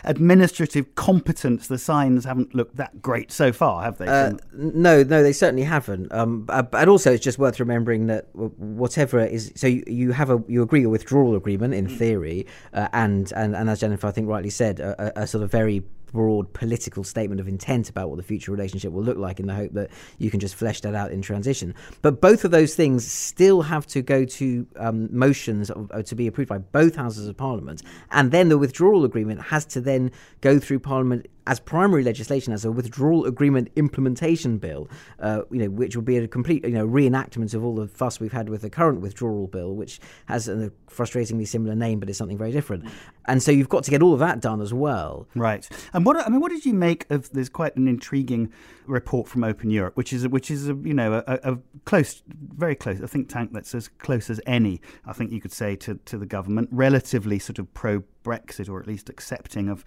administrative 0.03 0.95
competence, 0.95 1.67
the 1.67 1.77
signs 1.77 2.25
haven't 2.25 2.53
looked 2.53 2.77
that 2.77 3.01
great 3.01 3.31
so 3.31 3.51
far, 3.51 3.83
have 3.83 3.97
they? 3.97 4.07
Uh, 4.07 4.33
no, 4.53 5.03
no, 5.03 5.23
they 5.23 5.33
certainly 5.33 5.63
haven't. 5.63 6.11
Um, 6.11 6.45
uh, 6.49 6.63
and 6.73 6.89
also, 6.89 7.13
it's 7.13 7.23
just 7.23 7.39
worth 7.39 7.59
remembering 7.59 8.07
that 8.07 8.27
whatever 8.33 9.19
is 9.19 9.51
so 9.55 9.67
you, 9.67 9.83
you 9.87 10.11
have 10.11 10.29
a 10.29 10.43
you 10.47 10.61
agree 10.61 10.83
a 10.83 10.89
withdrawal 10.89 11.35
agreement 11.35 11.73
in 11.73 11.87
mm. 11.87 11.97
theory, 11.97 12.45
uh, 12.73 12.87
and 12.93 13.31
and 13.35 13.55
and 13.55 13.69
as 13.69 13.79
Jennifer 13.79 14.07
I 14.07 14.11
think 14.11 14.27
rightly 14.27 14.49
said, 14.49 14.79
a, 14.79 15.21
a 15.21 15.27
sort 15.27 15.43
of 15.43 15.51
very 15.51 15.83
broad 16.11 16.51
political 16.53 17.03
statement 17.03 17.39
of 17.39 17.47
intent 17.47 17.89
about 17.89 18.09
what 18.09 18.17
the 18.17 18.23
future 18.23 18.51
relationship 18.51 18.91
will 18.91 19.03
look 19.03 19.17
like 19.17 19.39
in 19.39 19.47
the 19.47 19.55
hope 19.55 19.73
that 19.73 19.89
you 20.17 20.29
can 20.29 20.39
just 20.39 20.55
flesh 20.55 20.81
that 20.81 20.95
out 20.95 21.11
in 21.11 21.21
transition. 21.21 21.73
But 22.01 22.21
both 22.21 22.43
of 22.45 22.51
those 22.51 22.75
things 22.75 23.09
still 23.09 23.61
have 23.61 23.87
to 23.87 24.01
go 24.01 24.25
to 24.25 24.67
um, 24.77 25.15
motions 25.15 25.69
of, 25.69 25.91
uh, 25.91 26.03
to 26.03 26.15
be 26.15 26.27
approved 26.27 26.49
by 26.49 26.59
both 26.59 26.95
houses 26.95 27.27
of 27.27 27.37
parliament. 27.37 27.81
And 28.11 28.31
then 28.31 28.49
the 28.49 28.57
withdrawal 28.57 29.05
agreement 29.05 29.41
has 29.41 29.65
to 29.65 29.81
then 29.81 30.11
go 30.41 30.59
through 30.59 30.79
parliament 30.79 31.27
as 31.47 31.59
primary 31.59 32.03
legislation 32.03 32.53
as 32.53 32.65
a 32.65 32.71
withdrawal 32.71 33.25
agreement 33.25 33.69
implementation 33.75 34.57
bill, 34.57 34.89
uh, 35.19 35.41
you 35.51 35.59
know, 35.59 35.69
which 35.69 35.95
will 35.95 36.03
be 36.03 36.17
a 36.17 36.27
complete, 36.27 36.63
you 36.63 36.71
know, 36.71 36.87
reenactment 36.87 37.53
of 37.53 37.63
all 37.63 37.75
the 37.75 37.87
fuss 37.87 38.19
we've 38.19 38.31
had 38.31 38.49
with 38.49 38.61
the 38.61 38.69
current 38.69 39.01
withdrawal 39.01 39.47
bill, 39.47 39.75
which 39.75 39.99
has 40.25 40.47
a 40.47 40.71
frustratingly 40.87 41.47
similar 41.47 41.75
name 41.75 41.99
but 41.99 42.09
is 42.09 42.17
something 42.17 42.37
very 42.37 42.51
different. 42.51 42.85
And 43.25 43.41
so 43.41 43.51
you've 43.51 43.69
got 43.69 43.83
to 43.85 43.91
get 43.91 44.01
all 44.01 44.13
of 44.13 44.19
that 44.19 44.39
done 44.39 44.61
as 44.61 44.73
well. 44.73 45.27
Right. 45.35 45.67
And 45.93 46.05
what 46.05 46.17
I 46.17 46.29
mean, 46.29 46.41
what 46.41 46.51
did 46.51 46.65
you 46.65 46.73
make 46.73 47.09
of? 47.09 47.31
There's 47.31 47.49
quite 47.49 47.75
an 47.75 47.87
intriguing 47.87 48.51
report 48.85 49.27
from 49.27 49.43
Open 49.43 49.69
Europe, 49.69 49.95
which 49.95 50.11
is 50.11 50.27
which 50.27 50.51
is 50.51 50.67
a, 50.67 50.73
you 50.73 50.93
know 50.93 51.23
a, 51.27 51.39
a, 51.43 51.57
close, 51.85 52.23
very 52.27 52.75
close, 52.75 52.99
a 52.99 53.07
think 53.07 53.29
tank 53.29 53.51
that's 53.53 53.73
as 53.73 53.87
close 53.87 54.29
as 54.29 54.41
any, 54.45 54.81
I 55.05 55.13
think 55.13 55.31
you 55.31 55.41
could 55.41 55.53
say, 55.53 55.75
to 55.77 55.95
to 56.05 56.17
the 56.17 56.25
government, 56.25 56.69
relatively 56.71 57.39
sort 57.39 57.59
of 57.59 57.73
pro 57.73 58.03
Brexit 58.23 58.69
or 58.69 58.79
at 58.79 58.87
least 58.87 59.09
accepting 59.09 59.69
of 59.69 59.83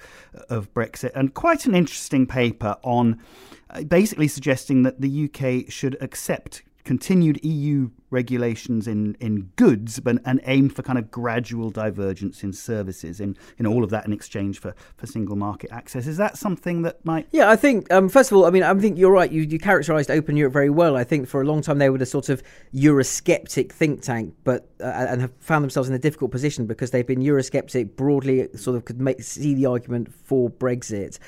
of 0.48 0.72
Brexit, 0.74 1.12
and 1.14 1.34
quite 1.34 1.66
an 1.66 1.74
interesting 1.74 2.26
paper 2.26 2.76
on 2.82 3.20
uh, 3.70 3.82
basically 3.84 4.28
suggesting 4.28 4.82
that 4.82 5.00
the 5.00 5.28
UK 5.28 5.70
should 5.70 5.96
accept 6.00 6.62
continued 6.84 7.42
EU 7.42 7.90
regulations 8.10 8.86
in, 8.86 9.16
in 9.18 9.50
goods, 9.56 10.00
but 10.00 10.18
and 10.24 10.40
aim 10.44 10.68
for 10.68 10.82
kind 10.82 10.98
of 10.98 11.10
gradual 11.10 11.70
divergence 11.70 12.44
in 12.44 12.52
services, 12.52 13.20
in, 13.20 13.36
in 13.58 13.66
all 13.66 13.82
of 13.82 13.90
that 13.90 14.06
in 14.06 14.12
exchange 14.12 14.60
for, 14.60 14.74
for 14.96 15.06
single 15.06 15.34
market 15.34 15.70
access. 15.72 16.06
Is 16.06 16.16
that 16.18 16.36
something 16.36 16.82
that 16.82 17.04
might? 17.04 17.26
Yeah, 17.32 17.50
I 17.50 17.56
think 17.56 17.92
um, 17.92 18.08
first 18.08 18.30
of 18.30 18.36
all, 18.36 18.44
I 18.44 18.50
mean, 18.50 18.62
I 18.62 18.72
think 18.74 18.98
you're 18.98 19.10
right. 19.10 19.30
You, 19.30 19.42
you 19.42 19.58
characterised 19.58 20.10
Open 20.10 20.36
Europe 20.36 20.52
very 20.52 20.70
well. 20.70 20.96
I 20.96 21.04
think 21.04 21.26
for 21.26 21.40
a 21.40 21.44
long 21.44 21.62
time 21.62 21.78
they 21.78 21.90
were 21.90 21.98
a 21.98 22.06
sort 22.06 22.28
of 22.28 22.42
Eurosceptic 22.74 23.72
think 23.72 24.02
tank, 24.02 24.34
but 24.44 24.68
uh, 24.80 24.84
and 24.84 25.22
have 25.22 25.32
found 25.40 25.62
themselves 25.62 25.88
in 25.88 25.94
a 25.94 25.98
difficult 25.98 26.30
position 26.30 26.66
because 26.66 26.90
they've 26.90 27.06
been 27.06 27.20
Eurosceptic 27.20 27.96
broadly, 27.96 28.48
sort 28.56 28.76
of 28.76 28.84
could 28.84 29.00
make 29.00 29.22
see 29.22 29.54
the 29.54 29.66
argument 29.66 30.12
for 30.12 30.50
Brexit 30.50 31.18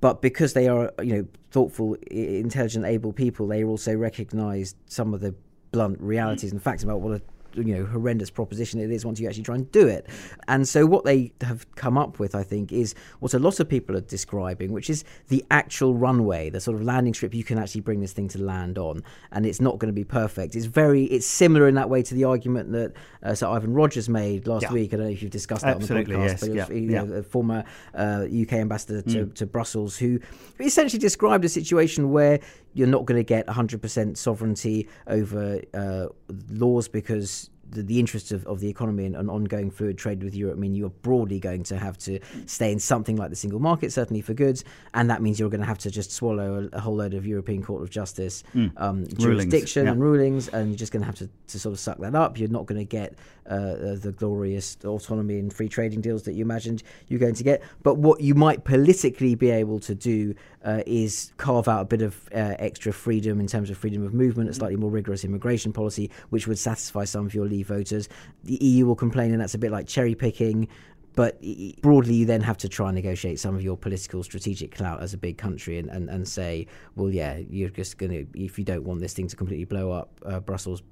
but 0.00 0.22
because 0.22 0.52
they 0.52 0.68
are 0.68 0.92
you 1.02 1.14
know 1.14 1.26
thoughtful 1.50 1.94
intelligent 2.10 2.84
able 2.84 3.12
people 3.12 3.46
they 3.46 3.64
also 3.64 3.94
recognize 3.94 4.74
some 4.86 5.14
of 5.14 5.20
the 5.20 5.34
blunt 5.72 6.00
realities 6.00 6.50
mm. 6.50 6.54
and 6.54 6.62
facts 6.62 6.82
about 6.82 7.00
what 7.00 7.16
a 7.16 7.22
you 7.54 7.76
know 7.76 7.86
horrendous 7.86 8.30
proposition 8.30 8.80
it 8.80 8.90
is 8.90 9.04
once 9.04 9.20
you 9.20 9.28
actually 9.28 9.42
try 9.42 9.54
and 9.54 9.70
do 9.72 9.86
it. 9.86 10.06
And 10.48 10.66
so 10.66 10.86
what 10.86 11.04
they 11.04 11.32
have 11.40 11.72
come 11.74 11.96
up 11.98 12.18
with, 12.18 12.34
I 12.34 12.42
think, 12.42 12.72
is 12.72 12.94
what 13.20 13.34
a 13.34 13.38
lot 13.38 13.60
of 13.60 13.68
people 13.68 13.96
are 13.96 14.02
describing, 14.02 14.72
which 14.72 14.90
is 14.90 15.04
the 15.28 15.44
actual 15.50 15.94
runway, 15.94 16.50
the 16.50 16.60
sort 16.60 16.76
of 16.76 16.82
landing 16.82 17.14
strip 17.14 17.34
you 17.34 17.44
can 17.44 17.58
actually 17.58 17.80
bring 17.80 18.00
this 18.00 18.12
thing 18.12 18.28
to 18.28 18.42
land 18.42 18.78
on, 18.78 19.02
and 19.32 19.46
it's 19.46 19.60
not 19.60 19.78
going 19.78 19.88
to 19.88 19.94
be 19.94 20.04
perfect. 20.04 20.54
It's 20.54 20.66
very 20.66 21.04
it's 21.04 21.26
similar 21.26 21.68
in 21.68 21.74
that 21.76 21.90
way 21.90 22.02
to 22.02 22.14
the 22.14 22.24
argument 22.24 22.72
that 22.72 22.92
uh, 23.22 23.34
Sir 23.34 23.46
Ivan 23.46 23.74
Rogers 23.74 24.08
made 24.08 24.46
last 24.46 24.62
yeah. 24.62 24.72
week. 24.72 24.92
I 24.94 24.96
don't 24.96 25.06
know 25.06 25.12
if 25.12 25.22
you've 25.22 25.30
discussed 25.30 25.62
that 25.62 25.76
Absolutely, 25.76 26.14
on 26.14 26.22
the 26.22 26.26
podcast, 26.26 26.54
yes. 26.54 26.68
but 26.68 26.76
yeah. 26.76 26.80
You 26.80 26.90
know, 26.90 27.04
yeah. 27.04 27.18
a 27.18 27.22
former 27.22 27.64
uh, 27.94 28.26
UK 28.30 28.54
ambassador 28.54 29.02
to, 29.02 29.26
mm. 29.26 29.34
to 29.34 29.46
Brussels 29.46 29.96
who 29.96 30.20
essentially 30.58 30.98
described 30.98 31.44
a 31.44 31.48
situation 31.48 32.10
where 32.10 32.40
you're 32.74 32.88
not 32.88 33.04
going 33.04 33.18
to 33.18 33.24
get 33.24 33.46
100% 33.46 34.16
sovereignty 34.16 34.88
over 35.06 35.60
uh, 35.74 36.06
laws 36.50 36.88
because 36.88 37.39
the, 37.70 37.82
the 37.82 37.98
interests 37.98 38.32
of, 38.32 38.46
of 38.46 38.60
the 38.60 38.68
economy 38.68 39.06
and, 39.06 39.16
and, 39.16 39.30
ongoing 39.30 39.70
fluid 39.70 39.96
trade 39.96 40.22
with 40.22 40.34
Europe 40.34 40.58
mean 40.58 40.74
you're 40.74 40.90
broadly 40.90 41.38
going 41.38 41.62
to 41.64 41.78
have 41.78 41.96
to 41.98 42.18
stay 42.46 42.72
in 42.72 42.78
something 42.78 43.16
like 43.16 43.30
the 43.30 43.36
single 43.36 43.60
market, 43.60 43.92
certainly 43.92 44.20
for 44.20 44.34
goods, 44.34 44.64
and 44.94 45.08
that 45.10 45.22
means 45.22 45.38
you're 45.38 45.50
going 45.50 45.60
to 45.60 45.66
have 45.66 45.78
to 45.78 45.90
just 45.90 46.10
swallow 46.10 46.68
a, 46.72 46.76
a 46.76 46.80
whole 46.80 46.96
load 46.96 47.14
of 47.14 47.26
European 47.26 47.62
Court 47.62 47.82
of 47.82 47.90
Justice 47.90 48.42
mm. 48.54 48.72
um, 48.76 49.06
jurisdiction 49.18 49.84
yeah. 49.84 49.92
and 49.92 50.00
rulings, 50.00 50.48
and 50.48 50.68
you're 50.68 50.76
just 50.76 50.92
going 50.92 51.02
to 51.02 51.06
have 51.06 51.16
to, 51.16 51.28
to 51.48 51.58
sort 51.58 51.72
of 51.72 51.78
suck 51.78 51.98
that 51.98 52.14
up. 52.14 52.38
You're 52.38 52.48
not 52.48 52.66
going 52.66 52.80
to 52.80 52.84
get 52.84 53.14
uh, 53.50 53.54
uh, 53.54 53.96
the 53.96 54.12
glorious 54.12 54.76
autonomy 54.84 55.38
and 55.38 55.52
free 55.52 55.68
trading 55.68 56.00
deals 56.00 56.22
that 56.22 56.34
you 56.34 56.44
imagined 56.44 56.84
you're 57.08 57.18
going 57.18 57.34
to 57.34 57.42
get. 57.42 57.62
But 57.82 57.96
what 57.96 58.20
you 58.20 58.34
might 58.34 58.62
politically 58.62 59.34
be 59.34 59.50
able 59.50 59.80
to 59.80 59.94
do 59.94 60.36
uh, 60.64 60.82
is 60.86 61.32
carve 61.36 61.66
out 61.66 61.80
a 61.80 61.84
bit 61.84 62.02
of 62.02 62.28
uh, 62.32 62.54
extra 62.60 62.92
freedom 62.92 63.40
in 63.40 63.48
terms 63.48 63.68
of 63.68 63.76
freedom 63.76 64.04
of 64.04 64.14
movement, 64.14 64.50
a 64.50 64.54
slightly 64.54 64.76
more 64.76 64.90
rigorous 64.90 65.24
immigration 65.24 65.72
policy, 65.72 66.10
which 66.28 66.46
would 66.46 66.60
satisfy 66.60 67.04
some 67.04 67.26
of 67.26 67.34
your 67.34 67.46
Leave 67.60 67.68
voters. 67.68 68.08
The 68.44 68.58
EU 68.64 68.86
will 68.86 68.96
complain, 68.96 69.32
and 69.32 69.40
that's 69.40 69.54
a 69.54 69.58
bit 69.58 69.70
like 69.70 69.86
cherry 69.86 70.14
picking. 70.14 70.68
But 71.16 71.42
broadly, 71.82 72.14
you 72.14 72.24
then 72.24 72.40
have 72.40 72.56
to 72.58 72.68
try 72.68 72.88
and 72.88 72.94
negotiate 72.94 73.40
some 73.40 73.54
of 73.54 73.62
your 73.62 73.76
political 73.76 74.22
strategic 74.22 74.74
clout 74.74 75.02
as 75.02 75.12
a 75.12 75.18
big 75.18 75.38
country 75.38 75.78
and, 75.78 75.90
and, 75.90 76.08
and 76.08 76.26
say, 76.26 76.68
well, 76.94 77.10
yeah, 77.10 77.40
you're 77.50 77.68
just 77.68 77.98
going 77.98 78.12
to, 78.12 78.40
if 78.40 78.58
you 78.58 78.64
don't 78.64 78.84
want 78.84 79.00
this 79.00 79.12
thing 79.12 79.26
to 79.26 79.36
completely 79.36 79.64
blow 79.64 79.90
up, 79.90 80.08
uh, 80.24 80.38
Brussels 80.38 80.82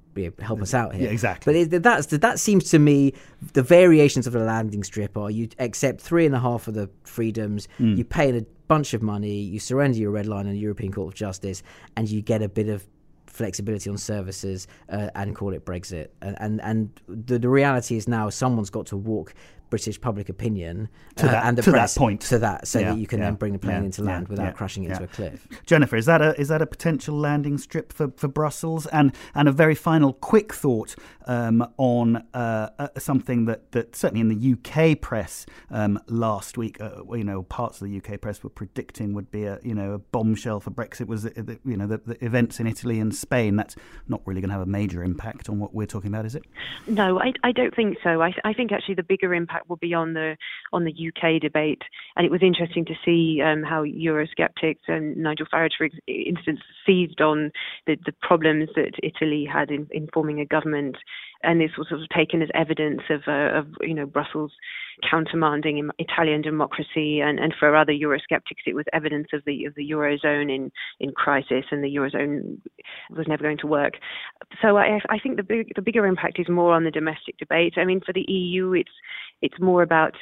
help 0.40 0.60
us 0.60 0.74
out 0.74 0.94
here. 0.94 1.04
Yeah, 1.04 1.10
exactly. 1.12 1.64
But 1.64 1.74
it, 1.74 1.82
that's 1.82 2.06
that 2.06 2.40
seems 2.40 2.68
to 2.70 2.80
me 2.80 3.14
the 3.52 3.62
variations 3.62 4.26
of 4.26 4.32
the 4.32 4.40
landing 4.40 4.82
strip 4.82 5.16
are 5.16 5.30
you 5.30 5.48
accept 5.60 6.00
three 6.00 6.26
and 6.26 6.34
a 6.34 6.40
half 6.40 6.66
of 6.66 6.74
the 6.74 6.90
freedoms, 7.04 7.68
mm. 7.78 7.96
you 7.96 8.04
pay 8.04 8.36
a 8.36 8.42
bunch 8.66 8.94
of 8.94 9.02
money, 9.02 9.34
you 9.38 9.60
surrender 9.60 9.98
your 9.98 10.10
red 10.10 10.26
line 10.26 10.46
in 10.46 10.52
the 10.54 10.58
European 10.58 10.92
Court 10.92 11.08
of 11.08 11.14
Justice, 11.14 11.62
and 11.96 12.08
you 12.08 12.20
get 12.20 12.42
a 12.42 12.48
bit 12.48 12.68
of 12.68 12.84
flexibility 13.38 13.88
on 13.88 13.96
services 13.96 14.66
uh, 14.90 15.08
and 15.14 15.34
call 15.34 15.54
it 15.54 15.64
Brexit. 15.64 16.08
And 16.20 16.36
and, 16.40 16.60
and 16.60 17.00
the, 17.08 17.38
the 17.38 17.48
reality 17.48 17.96
is 17.96 18.06
now 18.06 18.28
someone's 18.30 18.70
got 18.70 18.86
to 18.86 18.96
walk 18.96 19.34
British 19.70 20.00
public 20.00 20.28
opinion 20.28 20.88
to 21.16 21.26
that, 21.26 21.44
uh, 21.44 21.48
and 21.48 21.58
the 21.58 21.62
to 21.62 21.70
press 21.70 21.94
that 21.94 21.98
point 22.00 22.20
to 22.22 22.38
that, 22.38 22.66
so 22.66 22.78
yeah, 22.78 22.90
that 22.90 22.98
you 22.98 23.06
can 23.06 23.18
yeah, 23.18 23.26
then 23.26 23.34
bring 23.34 23.52
the 23.52 23.58
plane 23.58 23.80
yeah, 23.80 23.86
into 23.86 24.02
land 24.02 24.28
without 24.28 24.54
crashing 24.54 24.84
into 24.84 25.04
a 25.04 25.06
cliff. 25.06 25.46
Jennifer, 25.66 25.96
is 25.96 26.06
that 26.06 26.20
a 26.22 26.38
is 26.40 26.48
that 26.48 26.62
a 26.62 26.66
potential 26.66 27.16
landing 27.16 27.58
strip 27.58 27.92
for, 27.92 28.12
for 28.16 28.28
Brussels? 28.28 28.86
And 28.86 29.12
and 29.34 29.48
a 29.48 29.52
very 29.52 29.74
final 29.74 30.12
quick 30.12 30.52
thought 30.52 30.94
um, 31.26 31.66
on 31.76 32.24
uh, 32.34 32.70
uh, 32.78 32.88
something 32.98 33.44
that, 33.46 33.72
that 33.72 33.94
certainly 33.94 34.20
in 34.20 34.28
the 34.28 34.52
UK 34.54 35.00
press 35.00 35.46
um, 35.70 35.98
last 36.08 36.56
week, 36.56 36.80
uh, 36.80 37.02
you 37.12 37.24
know, 37.24 37.42
parts 37.42 37.80
of 37.80 37.88
the 37.88 37.96
UK 37.96 38.20
press 38.20 38.42
were 38.42 38.50
predicting 38.50 39.14
would 39.14 39.30
be 39.30 39.44
a 39.44 39.58
you 39.62 39.74
know 39.74 39.92
a 39.92 39.98
bombshell 39.98 40.60
for 40.60 40.70
Brexit 40.70 41.06
was 41.06 41.24
the, 41.24 41.58
you 41.64 41.76
know 41.76 41.86
the, 41.86 41.98
the 41.98 42.24
events 42.24 42.60
in 42.60 42.66
Italy 42.66 42.98
and 43.00 43.14
Spain. 43.14 43.56
That's 43.56 43.76
not 44.08 44.22
really 44.24 44.40
going 44.40 44.50
to 44.50 44.54
have 44.54 44.62
a 44.62 44.70
major 44.70 45.02
impact 45.02 45.48
on 45.48 45.58
what 45.58 45.74
we're 45.74 45.86
talking 45.86 46.08
about, 46.08 46.26
is 46.26 46.34
it? 46.34 46.44
No, 46.86 47.18
I, 47.18 47.32
I 47.42 47.52
don't 47.52 47.74
think 47.74 47.98
so. 48.02 48.22
I, 48.22 48.32
I 48.44 48.52
think 48.52 48.72
actually 48.72 48.94
the 48.94 49.02
bigger 49.02 49.34
impact 49.34 49.57
will 49.68 49.76
be 49.76 49.94
on 49.94 50.14
the 50.14 50.36
on 50.72 50.84
the 50.84 50.92
UK 50.92 51.40
debate. 51.40 51.82
And 52.16 52.24
it 52.24 52.30
was 52.30 52.42
interesting 52.42 52.84
to 52.86 52.94
see 53.04 53.40
um, 53.44 53.62
how 53.62 53.84
Eurosceptics 53.84 54.86
and 54.88 55.16
Nigel 55.16 55.46
Farage, 55.52 55.72
for 55.76 55.88
instance, 56.06 56.60
seized 56.86 57.20
on 57.20 57.50
the, 57.86 57.96
the 58.04 58.12
problems 58.22 58.68
that 58.76 58.92
Italy 59.02 59.48
had 59.50 59.70
in, 59.70 59.86
in 59.90 60.08
forming 60.12 60.40
a 60.40 60.46
government. 60.46 60.96
And 61.42 61.60
this 61.60 61.70
was 61.78 61.88
sort 61.88 62.00
of 62.00 62.08
taken 62.08 62.42
as 62.42 62.48
evidence 62.54 63.02
of, 63.10 63.22
uh, 63.28 63.58
of 63.58 63.66
you 63.80 63.94
know, 63.94 64.06
Brussels 64.06 64.52
countermanding 65.04 65.88
Italian 65.98 66.42
democracy, 66.42 67.20
and, 67.20 67.38
and 67.38 67.54
for 67.58 67.74
other 67.76 67.92
Eurosceptics, 67.92 68.66
it 68.66 68.74
was 68.74 68.84
evidence 68.92 69.28
of 69.32 69.42
the 69.46 69.64
of 69.64 69.74
the 69.74 69.88
eurozone 69.90 70.54
in 70.54 70.70
in 71.00 71.12
crisis, 71.12 71.64
and 71.70 71.82
the 71.82 71.94
eurozone 71.94 72.58
was 73.10 73.26
never 73.28 73.42
going 73.42 73.58
to 73.58 73.66
work. 73.66 73.94
So 74.62 74.76
I, 74.76 75.00
I 75.08 75.18
think 75.18 75.36
the 75.36 75.42
big, 75.42 75.72
the 75.76 75.82
bigger 75.82 76.06
impact 76.06 76.38
is 76.38 76.48
more 76.48 76.72
on 76.72 76.84
the 76.84 76.90
domestic 76.90 77.38
debate. 77.38 77.74
I 77.76 77.84
mean, 77.84 78.00
for 78.04 78.12
the 78.12 78.24
EU, 78.28 78.72
it's 78.72 78.90
it's 79.42 79.60
more 79.60 79.82
about 79.82 80.14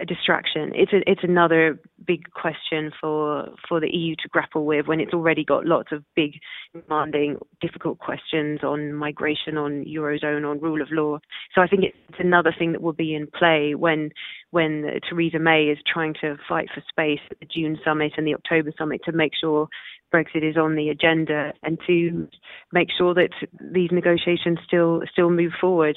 a 0.00 0.04
distraction. 0.04 0.72
It's 0.74 0.92
a, 0.92 1.08
it's 1.10 1.22
another 1.22 1.78
big 2.06 2.30
question 2.32 2.90
for 3.00 3.48
for 3.68 3.80
the 3.80 3.88
EU 3.90 4.14
to 4.16 4.28
grapple 4.28 4.66
with 4.66 4.86
when 4.86 5.00
it's 5.00 5.14
already 5.14 5.44
got 5.44 5.64
lots 5.66 5.92
of 5.92 6.04
big, 6.14 6.32
demanding, 6.72 7.38
difficult 7.60 7.98
questions 7.98 8.60
on 8.62 8.92
migration, 8.92 9.56
on 9.56 9.84
eurozone, 9.84 10.48
on 10.48 10.60
rule 10.60 10.82
of 10.82 10.88
law. 10.90 11.18
So 11.54 11.60
I 11.60 11.66
think 11.66 11.84
it's 11.84 12.18
another 12.18 12.54
thing 12.56 12.72
that 12.72 12.82
will 12.82 12.92
be 12.92 13.14
in 13.14 13.26
play 13.26 13.74
when 13.74 14.10
when 14.50 15.00
Theresa 15.08 15.38
May 15.38 15.64
is 15.64 15.78
trying 15.92 16.14
to 16.20 16.36
fight 16.48 16.68
for 16.74 16.82
space 16.88 17.20
at 17.30 17.40
the 17.40 17.46
June 17.46 17.78
summit 17.84 18.12
and 18.16 18.26
the 18.26 18.34
October 18.34 18.72
summit 18.78 19.00
to 19.04 19.12
make 19.12 19.32
sure 19.40 19.68
Brexit 20.14 20.48
is 20.48 20.56
on 20.56 20.76
the 20.76 20.90
agenda 20.90 21.52
and 21.62 21.78
to 21.86 22.28
make 22.72 22.88
sure 22.96 23.14
that 23.14 23.30
these 23.60 23.90
negotiations 23.90 24.58
still 24.66 25.02
still 25.12 25.30
move 25.30 25.52
forward. 25.60 25.96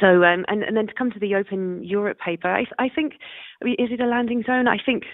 So, 0.00 0.24
um, 0.24 0.44
and, 0.48 0.62
and 0.62 0.76
then 0.76 0.86
to 0.86 0.94
come 0.94 1.10
to 1.12 1.18
the 1.18 1.34
Open 1.34 1.82
Europe 1.82 2.18
paper, 2.24 2.48
I, 2.48 2.64
I 2.78 2.88
think, 2.88 3.14
I 3.60 3.64
mean, 3.64 3.76
is 3.78 3.90
it 3.90 4.00
a 4.00 4.06
landing 4.06 4.42
zone? 4.46 4.68
I 4.68 4.78
think 4.84 5.04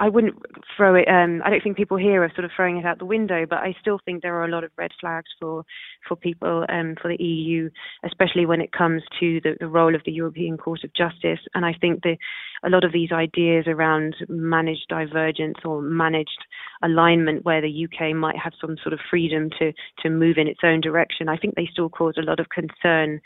I 0.00 0.08
wouldn't 0.08 0.36
throw 0.76 0.94
it. 0.94 1.06
Um, 1.08 1.42
I 1.44 1.50
don't 1.50 1.62
think 1.62 1.76
people 1.76 1.98
here 1.98 2.24
are 2.24 2.32
sort 2.34 2.46
of 2.46 2.50
throwing 2.56 2.78
it 2.78 2.86
out 2.86 2.98
the 2.98 3.04
window, 3.04 3.44
but 3.48 3.58
I 3.58 3.76
still 3.82 4.00
think 4.02 4.22
there 4.22 4.34
are 4.34 4.46
a 4.46 4.50
lot 4.50 4.64
of 4.64 4.70
red 4.78 4.92
flags 4.98 5.28
for 5.38 5.62
for 6.08 6.16
people 6.16 6.64
um, 6.70 6.94
for 7.00 7.08
the 7.08 7.22
EU, 7.22 7.68
especially 8.02 8.46
when 8.46 8.62
it 8.62 8.72
comes 8.72 9.02
to 9.20 9.40
the, 9.42 9.56
the 9.60 9.68
role 9.68 9.94
of 9.94 10.00
the 10.06 10.12
European 10.12 10.56
Court 10.56 10.84
of 10.84 10.94
Justice. 10.94 11.40
And 11.54 11.66
I 11.66 11.74
think 11.78 12.02
the 12.02 12.16
a 12.64 12.70
lot 12.70 12.82
of 12.82 12.92
these 12.92 13.12
ideas 13.12 13.66
around 13.66 14.16
managed 14.28 14.86
divergence 14.88 15.58
or 15.66 15.82
managed 15.82 16.46
alignment, 16.82 17.44
where 17.44 17.60
the 17.60 17.86
UK 17.86 18.16
might 18.16 18.38
have 18.38 18.54
some 18.58 18.76
sort 18.82 18.94
of 18.94 19.00
freedom 19.10 19.50
to 19.58 19.72
to 20.02 20.08
move 20.08 20.38
in 20.38 20.48
its 20.48 20.60
own 20.64 20.80
direction, 20.80 21.28
I 21.28 21.36
think 21.36 21.56
they 21.56 21.68
still 21.70 21.90
cause 21.90 22.14
a 22.16 22.22
lot 22.22 22.40
of 22.40 22.48
concern 22.48 23.20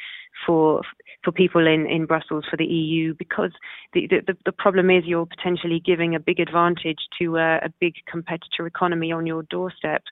for 0.47 0.83
for 1.25 1.33
people 1.33 1.67
in, 1.67 1.87
in 1.87 2.07
Brussels 2.07 2.45
for 2.51 2.57
the 2.57 2.67
EU 2.67 3.15
because 3.19 3.53
the, 3.95 4.07
the, 4.09 4.37
the 4.45 4.53
problem 4.53 4.91
is 4.91 5.05
you're 5.07 5.27
potentially 5.27 5.81
giving 5.85 6.15
a 6.15 6.21
big 6.21 6.39
advantage 6.39 6.99
to 7.19 7.37
a, 7.37 7.57
a 7.57 7.73
big 7.81 7.95
competitor 8.11 8.67
economy 8.67 9.11
on 9.11 9.27
your 9.27 9.43
doorstep 9.45 10.03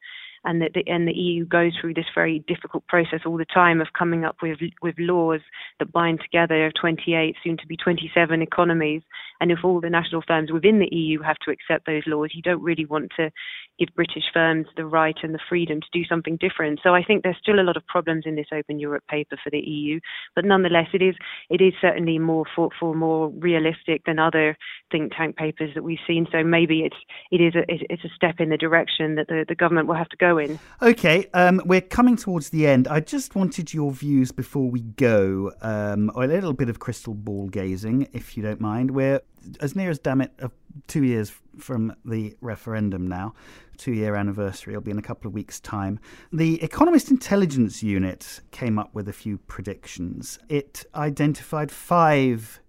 and 0.45 0.61
that 0.61 0.73
the, 0.75 0.83
and 0.87 1.07
the 1.07 1.13
EU 1.13 1.45
goes 1.45 1.73
through 1.81 1.95
this 1.95 2.07
very 2.15 2.45
difficult 2.49 2.87
process 2.87 3.21
all 3.25 3.37
the 3.37 3.45
time 3.45 3.81
of 3.81 3.89
coming 3.97 4.25
up 4.25 4.37
with 4.43 4.59
with 4.83 4.95
laws 4.99 5.41
that 5.79 5.93
bind 5.93 6.21
together 6.21 6.73
28, 6.81 7.37
soon 7.45 7.57
to 7.57 7.67
be 7.67 7.77
27 7.77 8.43
economies. 8.43 9.03
And 9.41 9.51
if 9.51 9.59
all 9.65 9.81
the 9.81 9.91
national 9.91 10.23
firms 10.27 10.51
within 10.53 10.79
the 10.79 10.95
EU 10.95 11.21
have 11.23 11.37
to 11.45 11.51
accept 11.51 11.87
those 11.87 12.03
laws, 12.07 12.31
you 12.35 12.43
don't 12.43 12.63
really 12.63 12.87
want 12.87 13.13
to 13.17 13.31
give 13.83 13.95
British 13.95 14.25
firms 14.33 14.67
the 14.77 14.87
right 14.87 15.17
and 15.23 15.35
the 15.35 15.41
freedom 15.49 15.81
to 15.81 15.87
do 15.93 16.05
something 16.05 16.37
different. 16.37 16.81
So 16.83 16.95
I 16.95 17.03
think 17.03 17.23
there's 17.23 17.37
still 17.43 17.59
a 17.59 17.67
lot 17.67 17.77
of 17.77 17.87
problems 17.87 18.25
in 18.27 18.37
this 18.37 18.47
Open 18.53 18.79
Europe 18.79 19.05
paper 19.09 19.37
for 19.43 19.51
the 19.51 19.59
EU, 19.59 19.99
but 20.35 20.45
nonetheless, 20.45 20.89
it 20.93 21.03
is 21.03 21.17
it 21.51 21.61
is 21.61 21.73
certainly 21.81 22.19
more 22.19 22.45
thoughtful, 22.55 22.95
more 22.95 23.31
realistic 23.31 24.03
than 24.07 24.19
other 24.19 24.57
think 24.91 25.13
tank 25.17 25.37
papers 25.37 25.71
that 25.75 25.83
we've 25.83 25.99
seen. 26.07 26.27
So 26.31 26.45
maybe 26.45 26.81
it's 26.81 26.97
it 27.31 27.41
is 27.41 27.55
a 27.55 27.63
it's 27.69 28.05
a 28.05 28.11
step 28.15 28.37
in 28.39 28.51
the 28.51 28.57
direction 28.57 29.17
that 29.17 29.27
the, 29.29 29.45
the 29.49 29.55
government 29.55 29.89
will 29.89 29.97
have 29.97 30.09
to 30.11 30.17
go 30.17 30.39
in. 30.39 30.59
Okay, 30.81 31.27
um, 31.35 31.61
we're 31.65 31.81
coming 31.81 32.17
towards 32.17 32.51
the 32.51 32.67
end. 32.67 32.87
I 32.87 33.01
just 33.01 33.35
wanted 33.35 33.75
your 33.75 33.91
views 33.91 34.31
before 34.33 34.71
we 34.71 34.81
go, 34.83 35.53
um, 35.61 36.11
a 36.15 36.27
little 36.27 36.53
bit 36.53 36.69
of 36.69 36.79
crystal 36.79 37.15
ball 37.15 37.49
gazing, 37.49 38.09
if 38.13 38.37
you 38.37 38.43
don't 38.43 38.61
mind. 38.61 38.93
We're 38.93 39.21
as 39.61 39.77
near 39.77 39.91
as 39.91 39.99
damn 39.99 40.21
it, 40.21 40.33
uh, 40.43 40.49
two 40.87 41.05
years 41.05 41.33
from 41.59 41.95
the 42.05 42.37
referendum 42.41 43.07
now. 43.07 43.35
Two 43.77 43.93
year 43.93 44.15
anniversary. 44.15 44.75
It'll 44.75 44.83
be 44.83 44.91
in 44.91 44.99
a 44.99 45.03
couple 45.03 45.29
of 45.29 45.35
weeks' 45.35 45.59
time. 45.61 45.99
The 46.33 46.63
Economist 46.63 47.11
Intelligence 47.11 47.83
Unit 47.83 48.41
came 48.51 48.79
up 48.79 48.95
with 48.95 49.09
a 49.09 49.13
few 49.13 49.39
predictions. 49.39 50.39
It 50.49 50.85
identified 50.95 51.71
five 51.73 52.61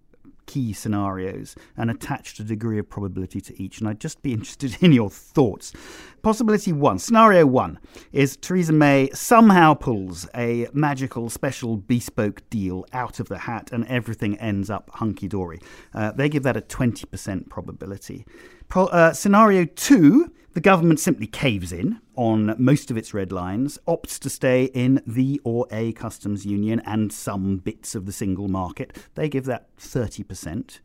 key 0.45 0.73
scenarios 0.73 1.55
and 1.77 1.89
attached 1.89 2.39
a 2.39 2.43
degree 2.43 2.79
of 2.79 2.89
probability 2.89 3.41
to 3.41 3.61
each. 3.61 3.79
And 3.79 3.87
I'd 3.87 3.99
just 3.99 4.21
be 4.21 4.33
interested 4.33 4.77
in 4.81 4.91
your 4.91 5.09
thoughts. 5.09 5.73
Possibility 6.21 6.71
one, 6.71 6.99
scenario 6.99 7.45
one, 7.45 7.79
is 8.11 8.37
Theresa 8.37 8.71
May 8.71 9.09
somehow 9.13 9.73
pulls 9.73 10.27
a 10.33 10.67
magical, 10.73 11.29
special, 11.29 11.77
bespoke 11.77 12.47
deal 12.49 12.85
out 12.93 13.19
of 13.19 13.27
the 13.27 13.39
hat 13.39 13.71
and 13.71 13.85
everything 13.87 14.37
ends 14.37 14.69
up 14.69 14.89
hunky 14.93 15.27
dory. 15.27 15.59
Uh, 15.93 16.11
they 16.11 16.29
give 16.29 16.43
that 16.43 16.55
a 16.55 16.61
20% 16.61 17.49
probability. 17.49 18.25
Pro- 18.67 18.87
uh, 18.87 19.13
scenario 19.13 19.65
two, 19.65 20.31
the 20.53 20.61
government 20.61 20.99
simply 20.99 21.27
caves 21.27 21.71
in 21.71 21.99
on 22.15 22.55
most 22.57 22.91
of 22.91 22.97
its 22.97 23.13
red 23.13 23.31
lines, 23.31 23.79
opts 23.87 24.19
to 24.19 24.29
stay 24.29 24.65
in 24.65 25.01
the 25.07 25.41
or 25.43 25.67
a 25.71 25.93
customs 25.93 26.45
union 26.45 26.81
and 26.85 27.11
some 27.11 27.57
bits 27.57 27.95
of 27.95 28.05
the 28.05 28.11
single 28.11 28.47
market. 28.47 28.97
They 29.15 29.29
give 29.29 29.45
that 29.45 29.75
30%. 29.77 30.79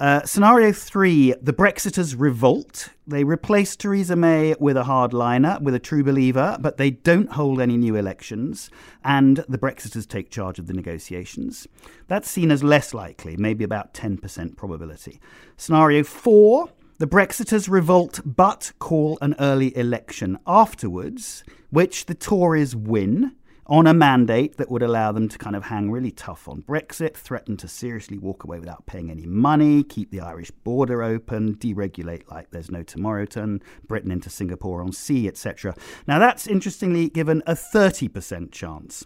Uh, 0.00 0.24
scenario 0.24 0.72
three 0.72 1.34
the 1.42 1.52
Brexiters 1.52 2.16
revolt. 2.18 2.88
They 3.06 3.22
replace 3.22 3.76
Theresa 3.76 4.16
May 4.16 4.54
with 4.58 4.76
a 4.76 4.84
hardliner, 4.84 5.60
with 5.60 5.74
a 5.74 5.78
true 5.78 6.02
believer, 6.02 6.56
but 6.58 6.78
they 6.78 6.90
don't 6.90 7.32
hold 7.32 7.60
any 7.60 7.76
new 7.76 7.94
elections, 7.94 8.70
and 9.04 9.44
the 9.48 9.58
Brexiters 9.58 10.08
take 10.08 10.30
charge 10.30 10.58
of 10.58 10.66
the 10.66 10.72
negotiations. 10.72 11.68
That's 12.08 12.30
seen 12.30 12.50
as 12.50 12.64
less 12.64 12.94
likely, 12.94 13.36
maybe 13.36 13.64
about 13.64 13.92
10% 13.92 14.56
probability. 14.56 15.20
Scenario 15.58 16.02
four 16.02 16.70
the 16.98 17.06
Brexiters 17.06 17.68
revolt 17.68 18.20
but 18.24 18.72
call 18.78 19.18
an 19.20 19.34
early 19.38 19.76
election 19.76 20.38
afterwards, 20.46 21.42
which 21.70 22.06
the 22.06 22.14
Tories 22.14 22.76
win 22.76 23.32
on 23.66 23.86
a 23.86 23.94
mandate 23.94 24.56
that 24.56 24.70
would 24.70 24.82
allow 24.82 25.12
them 25.12 25.28
to 25.28 25.38
kind 25.38 25.54
of 25.54 25.64
hang 25.64 25.90
really 25.90 26.10
tough 26.10 26.48
on 26.48 26.62
Brexit, 26.62 27.14
threaten 27.14 27.56
to 27.58 27.68
seriously 27.68 28.18
walk 28.18 28.44
away 28.44 28.58
without 28.58 28.86
paying 28.86 29.10
any 29.10 29.26
money, 29.26 29.84
keep 29.84 30.10
the 30.10 30.20
Irish 30.20 30.50
border 30.50 31.02
open, 31.02 31.54
deregulate 31.54 32.30
like 32.30 32.50
there's 32.50 32.70
no 32.70 32.82
tomorrow, 32.82 33.24
turn 33.24 33.62
Britain 33.86 34.10
into 34.10 34.30
Singapore 34.30 34.82
on 34.82 34.92
sea, 34.92 35.28
etc. 35.28 35.74
Now, 36.06 36.18
that's 36.18 36.46
interestingly 36.46 37.08
given 37.08 37.42
a 37.46 37.54
30% 37.54 38.50
chance. 38.50 39.04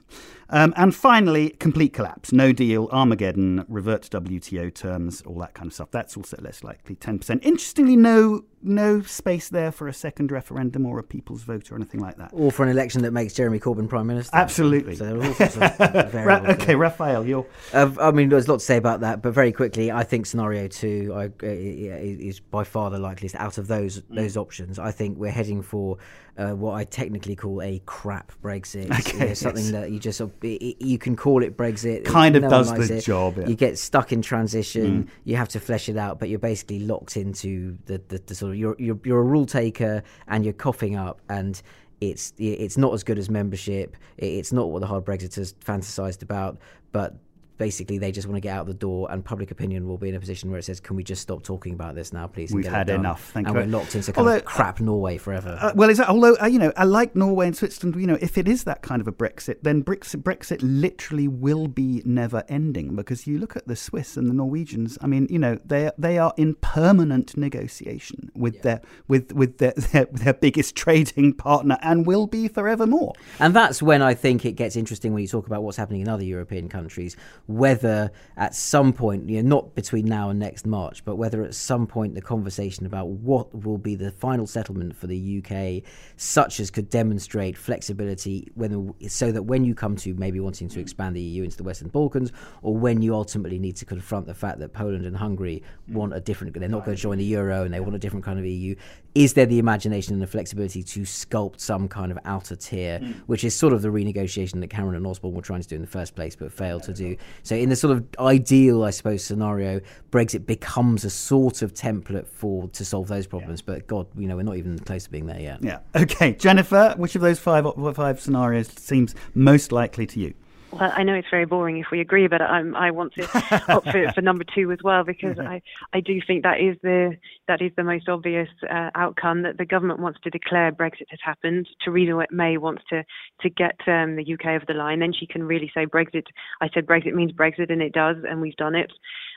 Um, 0.49 0.73
and 0.77 0.95
finally, 0.95 1.51
complete 1.51 1.93
collapse. 1.93 2.33
No 2.33 2.53
deal, 2.53 2.89
Armageddon, 2.93 3.65
revert 3.69 4.03
to 4.03 4.21
WTO 4.21 4.73
terms, 4.73 5.21
all 5.23 5.39
that 5.41 5.55
kind 5.55 5.67
of 5.67 5.75
stuff. 5.75 5.91
That's 5.91 6.17
also 6.17 6.39
less 6.41 6.63
likely, 6.63 6.95
10%. 6.95 7.45
Interestingly, 7.45 7.97
no 7.97 8.45
no 8.67 9.01
space 9.03 9.49
there 9.49 9.71
for 9.71 9.87
a 9.87 9.93
second 9.93 10.33
referendum 10.33 10.85
or 10.87 10.99
a 10.99 11.03
people's 11.03 11.43
vote 11.43 11.71
or 11.71 11.77
anything 11.77 12.01
like 12.01 12.17
that. 12.17 12.31
Or 12.33 12.51
for 12.51 12.65
an 12.65 12.69
election 12.69 13.03
that 13.03 13.13
makes 13.13 13.33
Jeremy 13.33 13.61
Corbyn 13.61 13.89
Prime 13.89 14.07
Minister. 14.07 14.37
Absolutely. 14.51 14.97
So 14.97 15.21
all 15.21 15.35
sorts 15.35 15.57
of 15.57 16.15
Ra- 16.15 16.45
okay, 16.51 16.75
Rafael, 16.75 17.27
you're. 17.27 17.47
Uh, 17.73 17.91
I 18.01 18.11
mean, 18.11 18.29
there's 18.29 18.47
a 18.47 18.51
lot 18.51 18.61
to 18.61 18.65
say 18.65 18.77
about 18.77 19.01
that, 19.01 19.23
but 19.23 19.33
very 19.33 19.53
quickly, 19.53 19.91
I 19.91 20.03
think 20.03 20.27
scenario 20.27 20.69
two 20.69 21.13
I, 21.15 21.27
uh, 21.27 21.31
is 21.43 22.41
by 22.41 22.65
far 22.65 22.91
the 22.91 22.99
likeliest 22.99 23.35
out 23.37 23.59
of 23.59 23.67
those 23.67 24.01
mm. 24.01 24.17
those 24.17 24.37
options. 24.37 24.79
I 24.79 24.91
think 24.91 25.19
we're 25.19 25.31
heading 25.31 25.63
for 25.63 25.99
uh, 26.39 26.51
what 26.51 26.75
I 26.75 26.85
technically 26.85 27.35
call 27.35 27.63
a 27.63 27.81
crap 27.87 28.33
Brexit. 28.43 28.91
Okay, 28.91 29.19
you 29.19 29.27
know, 29.27 29.35
something 29.35 29.65
yes. 29.65 29.73
that 29.73 29.91
you 29.91 29.99
just 29.99 30.21
you 30.43 30.99
can 30.99 31.17
call 31.17 31.43
it 31.43 31.57
Brexit. 31.57 32.05
Kind 32.05 32.37
of 32.37 32.43
no 32.43 32.51
does 32.51 32.73
the 32.73 32.97
it. 32.97 33.05
job. 33.05 33.39
Yeah. 33.39 33.49
You 33.49 33.55
get 33.55 33.79
stuck 33.79 34.13
in 34.13 34.23
transition. 34.23 35.05
Mm. 35.05 35.09
You 35.25 35.37
have 35.37 35.49
to 35.51 35.61
flesh 35.61 35.89
it 35.89 35.97
out, 35.97 36.19
but 36.19 36.29
you're 36.29 36.39
basically 36.39 36.81
locked 36.81 37.17
into 37.17 37.79
the, 37.87 38.01
the, 38.09 38.23
the 38.27 38.35
sort 38.35 38.53
of 38.53 38.59
you're, 38.59 38.77
you're 38.79 38.99
you're 39.05 39.21
a 39.21 39.25
rule 39.25 39.47
taker 39.47 40.03
and 40.29 40.45
you're 40.45 40.55
coughing 40.55 40.97
up 40.97 41.21
and 41.29 41.61
it's 42.01 42.33
it's 42.39 42.77
not 42.77 42.93
as 42.95 43.03
good 43.05 43.19
as 43.19 43.31
membership. 43.31 43.97
It's 44.19 44.53
not 44.53 44.71
what 44.71 44.81
the 44.81 44.87
hard 44.87 45.05
Brexiters 45.05 45.55
fantasized 45.55 46.23
about, 46.23 46.59
but 46.93 47.17
basically 47.59 47.99
they 47.99 48.13
just 48.13 48.27
want 48.27 48.37
to 48.37 48.41
get 48.41 48.57
out 48.57 48.67
the 48.67 48.75
door 48.75 49.11
and 49.11 49.25
public 49.25 49.51
opinion 49.51 49.87
will 49.87 49.99
be 49.99 50.09
in 50.09 50.15
a 50.15 50.21
position 50.21 50.51
where 50.51 50.59
it 50.59 50.65
says 50.65 50.81
can 50.81 50.97
we 50.97 51.03
just 51.03 51.23
stop 51.23 51.43
talking 51.43 51.73
about 51.73 51.95
this 51.95 52.13
now 52.13 52.27
please 52.27 52.53
we've 52.53 52.67
had 52.67 52.91
enough. 52.91 53.31
Thank 53.33 53.49
and 53.49 53.57
you. 53.57 53.63
we're 53.63 53.69
locked 53.69 53.95
into 53.95 54.13
kind 54.13 54.27
although, 54.27 54.39
of 54.39 54.45
crap 54.45 54.81
norway 54.81 55.19
forever. 55.19 55.59
uh, 55.61 55.73
well 55.75 55.93
that, 55.93 56.09
although 56.09 56.37
uh, 56.41 56.47
you 56.47 56.59
know 56.59 56.73
i 56.77 56.85
like 56.85 57.15
norway 57.17 57.47
and 57.47 57.57
switzerland 57.57 58.01
you 58.01 58.07
know 58.07 58.19
if 58.21 58.39
it 58.39 58.49
is 58.49 58.65
that 58.65 58.83
kind 58.83 59.01
of 59.01 59.09
a 59.09 59.13
brexit 59.13 59.57
then 59.63 59.83
brexit, 59.83 60.23
brexit 60.23 60.59
literally 60.63 61.29
will 61.29 61.69
be 61.69 62.03
never 62.05 62.45
ending 62.49 62.95
because 62.95 63.27
you 63.27 63.39
look 63.39 63.57
at 63.57 63.67
the 63.67 63.77
swiss 63.77 64.17
and 64.17 64.29
the 64.29 64.35
norwegians 64.35 64.99
i 65.01 65.07
mean 65.07 65.27
you 65.31 65.39
know 65.39 65.59
they 65.65 65.91
they 65.99 66.19
are 66.19 66.33
in 66.37 66.55
permanent 66.57 67.37
negotiation 67.37 68.31
with 68.35 68.57
yeah. 68.57 68.63
their 68.63 68.81
with 69.09 69.33
with 69.33 69.59
their, 69.59 69.73
their 69.93 70.07
their 70.07 70.35
biggest 70.35 70.75
trading 70.75 71.33
partner 71.33 71.79
and 71.83 72.07
will 72.07 72.27
be 72.27 72.49
forevermore. 72.49 73.13
And 73.39 73.55
that's 73.55 73.83
when 73.83 74.03
i 74.03 74.15
think 74.15 74.45
it 74.45 74.53
gets 74.53 74.77
interesting 74.77 75.13
when 75.13 75.23
you 75.23 75.29
talk 75.29 75.47
about 75.47 75.63
what's 75.63 75.77
happening 75.77 76.01
in 76.01 76.09
other 76.09 76.25
european 76.25 76.69
countries 76.69 77.17
whether 77.47 78.11
at 78.37 78.55
some 78.55 78.93
point, 78.93 79.29
you 79.29 79.43
know, 79.43 79.49
not 79.49 79.75
between 79.75 80.05
now 80.05 80.31
and 80.31 80.39
next 80.39 80.67
March, 80.67 81.05
but 81.05 81.17
whether 81.17 81.43
at 81.43 81.55
some 81.55 81.87
point 81.87 82.15
the 82.15 82.21
conversation 82.21 82.87
about 82.87 83.09
what 83.09 83.55
will 83.65 83.79
be 83.79 83.95
the 83.95 84.11
final 84.11 84.47
settlement 84.47 84.95
for 84.97 85.07
the 85.07 85.43
UK, 85.43 85.89
such 86.17 86.61
as 86.61 86.71
could 86.71 86.91
demonstrate 86.91 87.57
flexibility, 87.57 88.49
when, 88.55 88.93
so 89.09 89.31
that 89.31 89.43
when 89.43 89.65
you 89.65 89.75
come 89.75 89.97
to 89.97 90.15
maybe 90.15 90.41
wanting 90.41 90.69
to 90.69 90.81
expand 90.81 91.15
the 91.15 91.21
EU 91.21 91.45
into 91.45 91.57
the 91.57 91.65
Western 91.65 91.89
Balkans, 91.89 92.33
or 92.63 92.77
when 92.77 93.03
you 93.03 93.15
ultimately 93.15 93.59
need 93.59 93.77
to 93.77 93.85
confront 93.85 94.27
the 94.27 94.35
fact 94.35 94.59
that 94.59 94.73
Poland 94.73 95.07
and 95.07 95.17
Hungary 95.17 95.63
want 95.89 96.15
a 96.15 96.21
different, 96.21 96.53
they're 96.59 96.69
not 96.69 96.85
going 96.85 96.97
to 96.97 97.03
join 97.03 97.19
the 97.19 97.25
euro 97.25 97.65
and 97.65 97.73
they 97.73 97.81
want 97.81 97.95
a 97.95 97.99
different 97.99 98.25
kind 98.25 98.39
of 98.39 98.45
EU, 98.45 98.75
is 99.15 99.33
there 99.33 99.47
the 99.47 99.59
imagination 99.59 100.13
and 100.13 100.23
the 100.23 100.27
flexibility 100.27 100.83
to 100.83 101.01
sculpt 101.01 101.59
some 101.59 101.89
kind 101.89 102.13
of 102.13 102.19
outer 102.27 102.55
tier, 102.55 102.99
mm. 102.99 103.15
which 103.27 103.45
is 103.45 103.55
sort 103.55 103.73
of 103.73 103.81
the 103.81 103.89
renegotiation 103.89 104.61
that 104.61 104.69
Cameron 104.69 104.95
and 104.95 105.07
Osborne 105.07 105.33
were 105.33 105.41
trying 105.41 105.63
to 105.63 105.69
do 105.69 105.75
in 105.75 105.81
the 105.81 105.87
first 105.87 106.15
place, 106.15 106.37
but 106.37 106.53
failed 106.53 106.83
to 106.83 106.93
do. 106.93 107.17
So, 107.43 107.55
in 107.57 107.69
the 107.69 107.77
sort 107.77 107.97
of 107.97 108.05
ideal, 108.19 108.85
I 108.85 108.91
suppose, 108.91 109.25
scenario, 109.25 109.81
Brexit 110.11 110.47
becomes 110.47 111.05
a 111.05 111.11
sort 111.11 111.63
of 111.63 111.75
template 111.75 112.27
for 112.27 112.69
to 112.69 112.85
solve 112.85 113.09
those 113.09 113.27
problems. 113.27 113.61
Yeah. 113.61 113.75
But 113.75 113.87
God, 113.87 114.07
you 114.17 114.27
know, 114.27 114.37
we're 114.37 114.43
not 114.43 114.57
even 114.57 114.79
close 114.79 115.05
to 115.05 115.11
being 115.11 115.27
there 115.27 115.41
yet. 115.41 115.63
Yeah. 115.63 115.79
Okay, 116.07 116.35
Jennifer, 116.35 116.95
which 116.97 117.17
of 117.17 117.23
those 117.23 117.39
five 117.39 117.67
five 117.95 118.21
scenarios 118.21 118.69
seems 118.69 119.15
most 119.35 119.73
likely 119.73 120.07
to 120.07 120.21
you? 120.21 120.35
Well, 120.79 120.93
I 120.95 121.03
know 121.05 121.15
it's 121.15 121.29
very 121.31 121.47
boring 121.47 121.79
if 121.79 121.87
we 121.91 122.01
agree, 122.01 122.27
but 122.27 122.43
I'm, 122.43 122.77
I 122.77 122.91
want 122.91 123.15
to 123.15 123.25
opt 123.69 123.91
for, 123.91 124.13
for 124.13 124.21
number 124.21 124.45
two 124.55 124.71
as 124.73 124.79
well 124.85 125.05
because 125.05 125.39
I, 125.39 125.63
I 125.93 126.01
do 126.01 126.21
think 126.27 126.43
that 126.43 126.61
is 126.61 126.77
the 126.83 127.17
that 127.49 127.63
is 127.63 127.73
the 127.77 127.85
most 127.85 128.09
obvious 128.09 128.49
uh, 128.69 128.91
outcome 128.95 129.43
that 129.43 129.57
the 129.57 129.65
government 129.65 130.01
wants 130.01 130.21
to 130.25 130.31
declare 130.31 130.73
Brexit 130.73 131.07
has 131.09 131.21
happened. 131.23 131.67
Theresa 131.83 132.27
May 132.31 132.59
wants 132.59 132.83
to 132.91 133.05
to 133.41 133.51
get 133.51 133.77
um, 133.87 134.17
the 134.17 134.35
UK 134.35 134.47
over 134.49 134.65
the 134.67 134.75
line, 134.75 135.01
then 135.01 135.13
she 135.19 135.27
can 135.27 135.45
really 135.45 135.71
say 135.75 135.87
Brexit. 135.87 136.27
I 136.61 136.69
said 136.75 136.87
Brexit 136.87 137.15
means 137.15 137.33
Brexit, 137.33 137.73
and 137.73 137.81
it 137.81 137.93
does, 137.93 138.17
and 138.29 138.41
we've 138.41 138.57
done 138.57 138.75
it. 138.75 138.93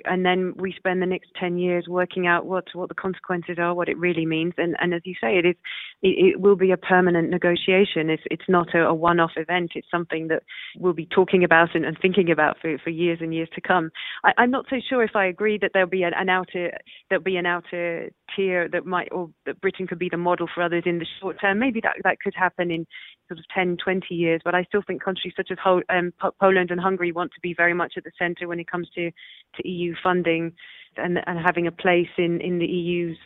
And 0.06 0.26
then 0.26 0.54
we 0.58 0.74
spend 0.78 1.02
the 1.02 1.06
next 1.06 1.30
ten 1.40 1.58
years 1.58 1.86
working 1.88 2.28
out 2.28 2.46
what 2.46 2.66
what 2.74 2.90
the 2.90 2.96
consequences 2.96 3.58
are, 3.60 3.74
what 3.74 3.90
it 3.90 3.98
really 3.98 4.26
means, 4.26 4.54
and 4.58 4.76
and 4.80 4.94
as 4.94 5.02
you 5.06 5.14
say, 5.22 5.38
it 5.38 5.46
is 5.46 5.56
it, 6.02 6.36
it 6.36 6.42
will 6.42 6.56
be 6.56 6.72
a 6.72 6.78
permanent 6.78 7.30
negotiation. 7.30 8.10
It's 8.10 8.24
it's 8.32 8.48
not 8.48 8.74
a, 8.74 8.86
a 8.86 8.94
one-off 8.94 9.32
event. 9.36 9.72
It's 9.76 9.90
something 9.92 10.28
that 10.30 10.44
we'll 10.78 10.94
be 10.94 11.08
talking 11.08 11.44
about 11.44 11.76
and, 11.76 11.86
and 11.86 11.98
thinking 12.02 12.32
about 12.32 12.58
for, 12.62 12.78
for 12.84 12.90
years 12.90 13.20
and 13.22 13.34
years 13.34 13.50
to 13.56 13.62
come. 13.62 13.92
I, 14.24 14.44
am 14.44 14.52
not 14.52 14.66
so 14.70 14.78
sure 14.88 15.04
if 15.04 15.16
I 15.16 15.26
agree 15.26 15.58
that 15.62 15.72
there'll 15.74 15.90
be 15.90 16.04
an, 16.04 16.14
an 16.16 16.30
outer 16.30 16.72
there'll 17.10 17.24
be 17.24 17.38
an 17.38 17.46
outer 17.46 18.10
tier 18.36 18.70
that 18.70 18.86
might 18.86 19.10
or 19.12 19.30
that 19.46 19.62
Britain 19.62 19.88
could 19.88 20.00
be 20.00 20.10
the 20.10 20.18
model 20.18 20.48
for 20.54 20.64
others 20.64 20.84
in 20.86 21.00
the 21.00 21.08
short 21.20 21.40
term. 21.42 21.60
Maybe 21.60 21.82
that 21.82 21.96
that 22.04 22.20
could 22.20 22.34
happen 22.36 22.72
in 22.72 22.86
sort 23.28 23.40
of 23.40 23.46
10, 23.54 23.78
20 23.84 24.14
years. 24.14 24.42
But 24.44 24.56
I 24.56 24.64
still 24.64 24.82
think 24.86 25.04
countries 25.04 25.34
such 25.38 25.50
as 25.52 25.58
um, 25.66 26.14
Poland 26.40 26.72
and 26.72 26.80
Hungary 26.80 27.12
want 27.12 27.32
to 27.34 27.40
be 27.42 27.54
very 27.54 27.74
much 27.74 27.94
at 27.98 28.04
the 28.04 28.12
centre 28.18 28.48
when 28.48 28.60
it 28.60 28.70
comes 28.70 28.90
to 28.96 29.12
to 29.56 29.68
EU 29.68 29.89
funding 30.02 30.54
and 30.98 31.20
and 31.28 31.40
having 31.40 31.68
a 31.68 31.72
place 31.72 32.10
in 32.18 32.42
in 32.42 32.60
the 32.60 32.66
EU's 32.66 33.18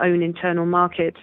own 0.00 0.22
internal 0.22 0.66
market. 0.66 1.16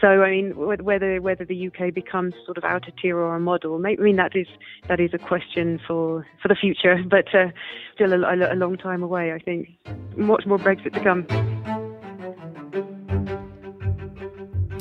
So 0.00 0.22
I 0.22 0.30
mean, 0.30 0.56
whether 0.56 1.20
whether 1.20 1.44
the 1.44 1.66
UK 1.66 1.92
becomes 1.92 2.34
sort 2.44 2.56
of 2.56 2.64
outer 2.64 2.92
tier 3.02 3.16
or 3.16 3.34
a 3.34 3.40
model, 3.40 3.74
I 3.84 3.96
mean 3.96 4.16
that 4.16 4.36
is 4.36 4.46
that 4.88 5.00
is 5.00 5.10
a 5.12 5.18
question 5.18 5.80
for 5.86 6.26
for 6.40 6.48
the 6.48 6.54
future, 6.54 7.02
but 7.10 7.34
uh, 7.34 7.48
still 7.94 8.12
a, 8.12 8.52
a 8.52 8.56
long 8.56 8.76
time 8.76 9.02
away. 9.02 9.32
I 9.32 9.38
think 9.38 9.68
much 10.16 10.46
more 10.46 10.58
Brexit 10.58 10.94
to 10.94 11.00
come. 11.00 11.26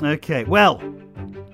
Okay, 0.04 0.44
well, 0.44 0.80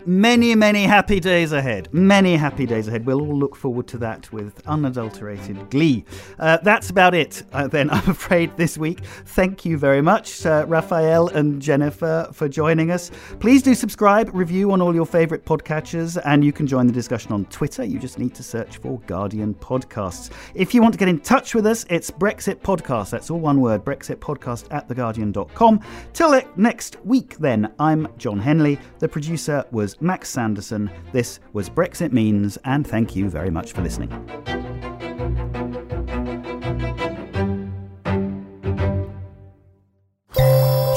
many, 0.06 0.56
many 0.56 0.84
happy 0.84 1.20
days 1.20 1.52
ahead. 1.52 1.88
Many 1.94 2.36
happy 2.36 2.66
days 2.66 2.88
ahead. 2.88 3.06
We'll 3.06 3.22
all 3.22 3.38
look 3.38 3.56
forward 3.56 3.88
to 3.88 3.98
that 4.00 4.32
with 4.32 4.62
unadulterated 4.68 5.70
glee. 5.70 6.06
Uh, 6.40 6.58
that's 6.58 6.90
about 6.90 7.14
it, 7.14 7.44
uh, 7.54 7.68
then, 7.68 7.90
I'm 7.92 8.10
afraid, 8.10 8.56
this 8.58 8.78
week. 8.78 9.00
Thank 9.26 9.66
you 9.66 9.78
very 9.78 10.02
much, 10.02 10.46
uh, 10.46 10.66
Rafael 10.68 11.30
and 11.30 11.62
Jennifer, 11.62 12.30
for 12.34 12.48
joining 12.48 12.92
us. 12.92 13.12
Please 13.40 13.62
do 13.62 13.74
subscribe, 13.76 14.30
review 14.34 14.72
on 14.72 14.82
all 14.82 14.94
your 14.94 15.06
favourite 15.06 15.46
podcatchers, 15.46 16.22
and 16.26 16.44
you 16.44 16.52
can 16.52 16.68
join 16.68 16.88
the 16.88 16.94
discussion 16.94 17.32
on 17.32 17.46
Twitter. 17.46 17.84
You 17.84 18.00
just 18.00 18.20
need 18.20 18.34
to 18.36 18.44
search 18.44 18.78
for 18.78 19.00
Guardian 19.08 19.54
Podcasts. 19.56 20.32
If 20.54 20.74
you 20.74 20.82
want 20.82 20.94
to 20.94 20.98
get 20.98 21.08
in 21.08 21.20
touch 21.20 21.56
with 21.56 21.66
us, 21.66 21.86
it's 21.90 22.12
Brexit 22.12 22.56
Podcast. 22.56 23.10
That's 23.10 23.30
all 23.30 23.40
one 23.40 23.62
word, 23.62 23.84
Brexit 23.84 24.18
Podcast 24.18 24.68
at 24.72 24.88
theguardian.com. 24.88 25.80
Till 26.14 26.42
next 26.56 26.98
week, 27.06 27.38
then, 27.38 27.74
I'm 27.80 28.08
Jon 28.18 28.40
Henley. 28.40 28.80
The 29.00 29.08
producer 29.08 29.66
was 29.94 30.02
Max 30.02 30.30
Sanderson. 30.30 30.90
This 31.12 31.40
was 31.54 31.70
Brexit 31.70 32.12
Means, 32.12 32.58
and 32.66 32.86
thank 32.86 33.16
you 33.16 33.30
very 33.30 33.50
much 33.50 33.74
for 33.74 33.82
listening. 33.82 34.10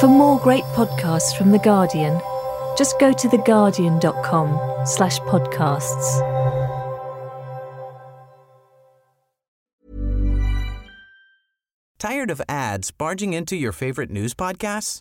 For 0.00 0.08
more 0.08 0.38
great 0.40 0.64
podcasts 0.74 1.36
from 1.36 1.52
The 1.52 1.58
Guardian, 1.58 2.20
just 2.76 2.98
go 3.00 3.12
to 3.12 3.28
theguardian.com 3.28 4.86
slash 4.86 5.18
podcasts. 5.20 6.32
Tired 11.98 12.30
of 12.30 12.42
ads 12.48 12.90
barging 12.90 13.32
into 13.32 13.56
your 13.56 13.72
favorite 13.72 14.10
news 14.10 14.34
podcasts? 14.34 15.00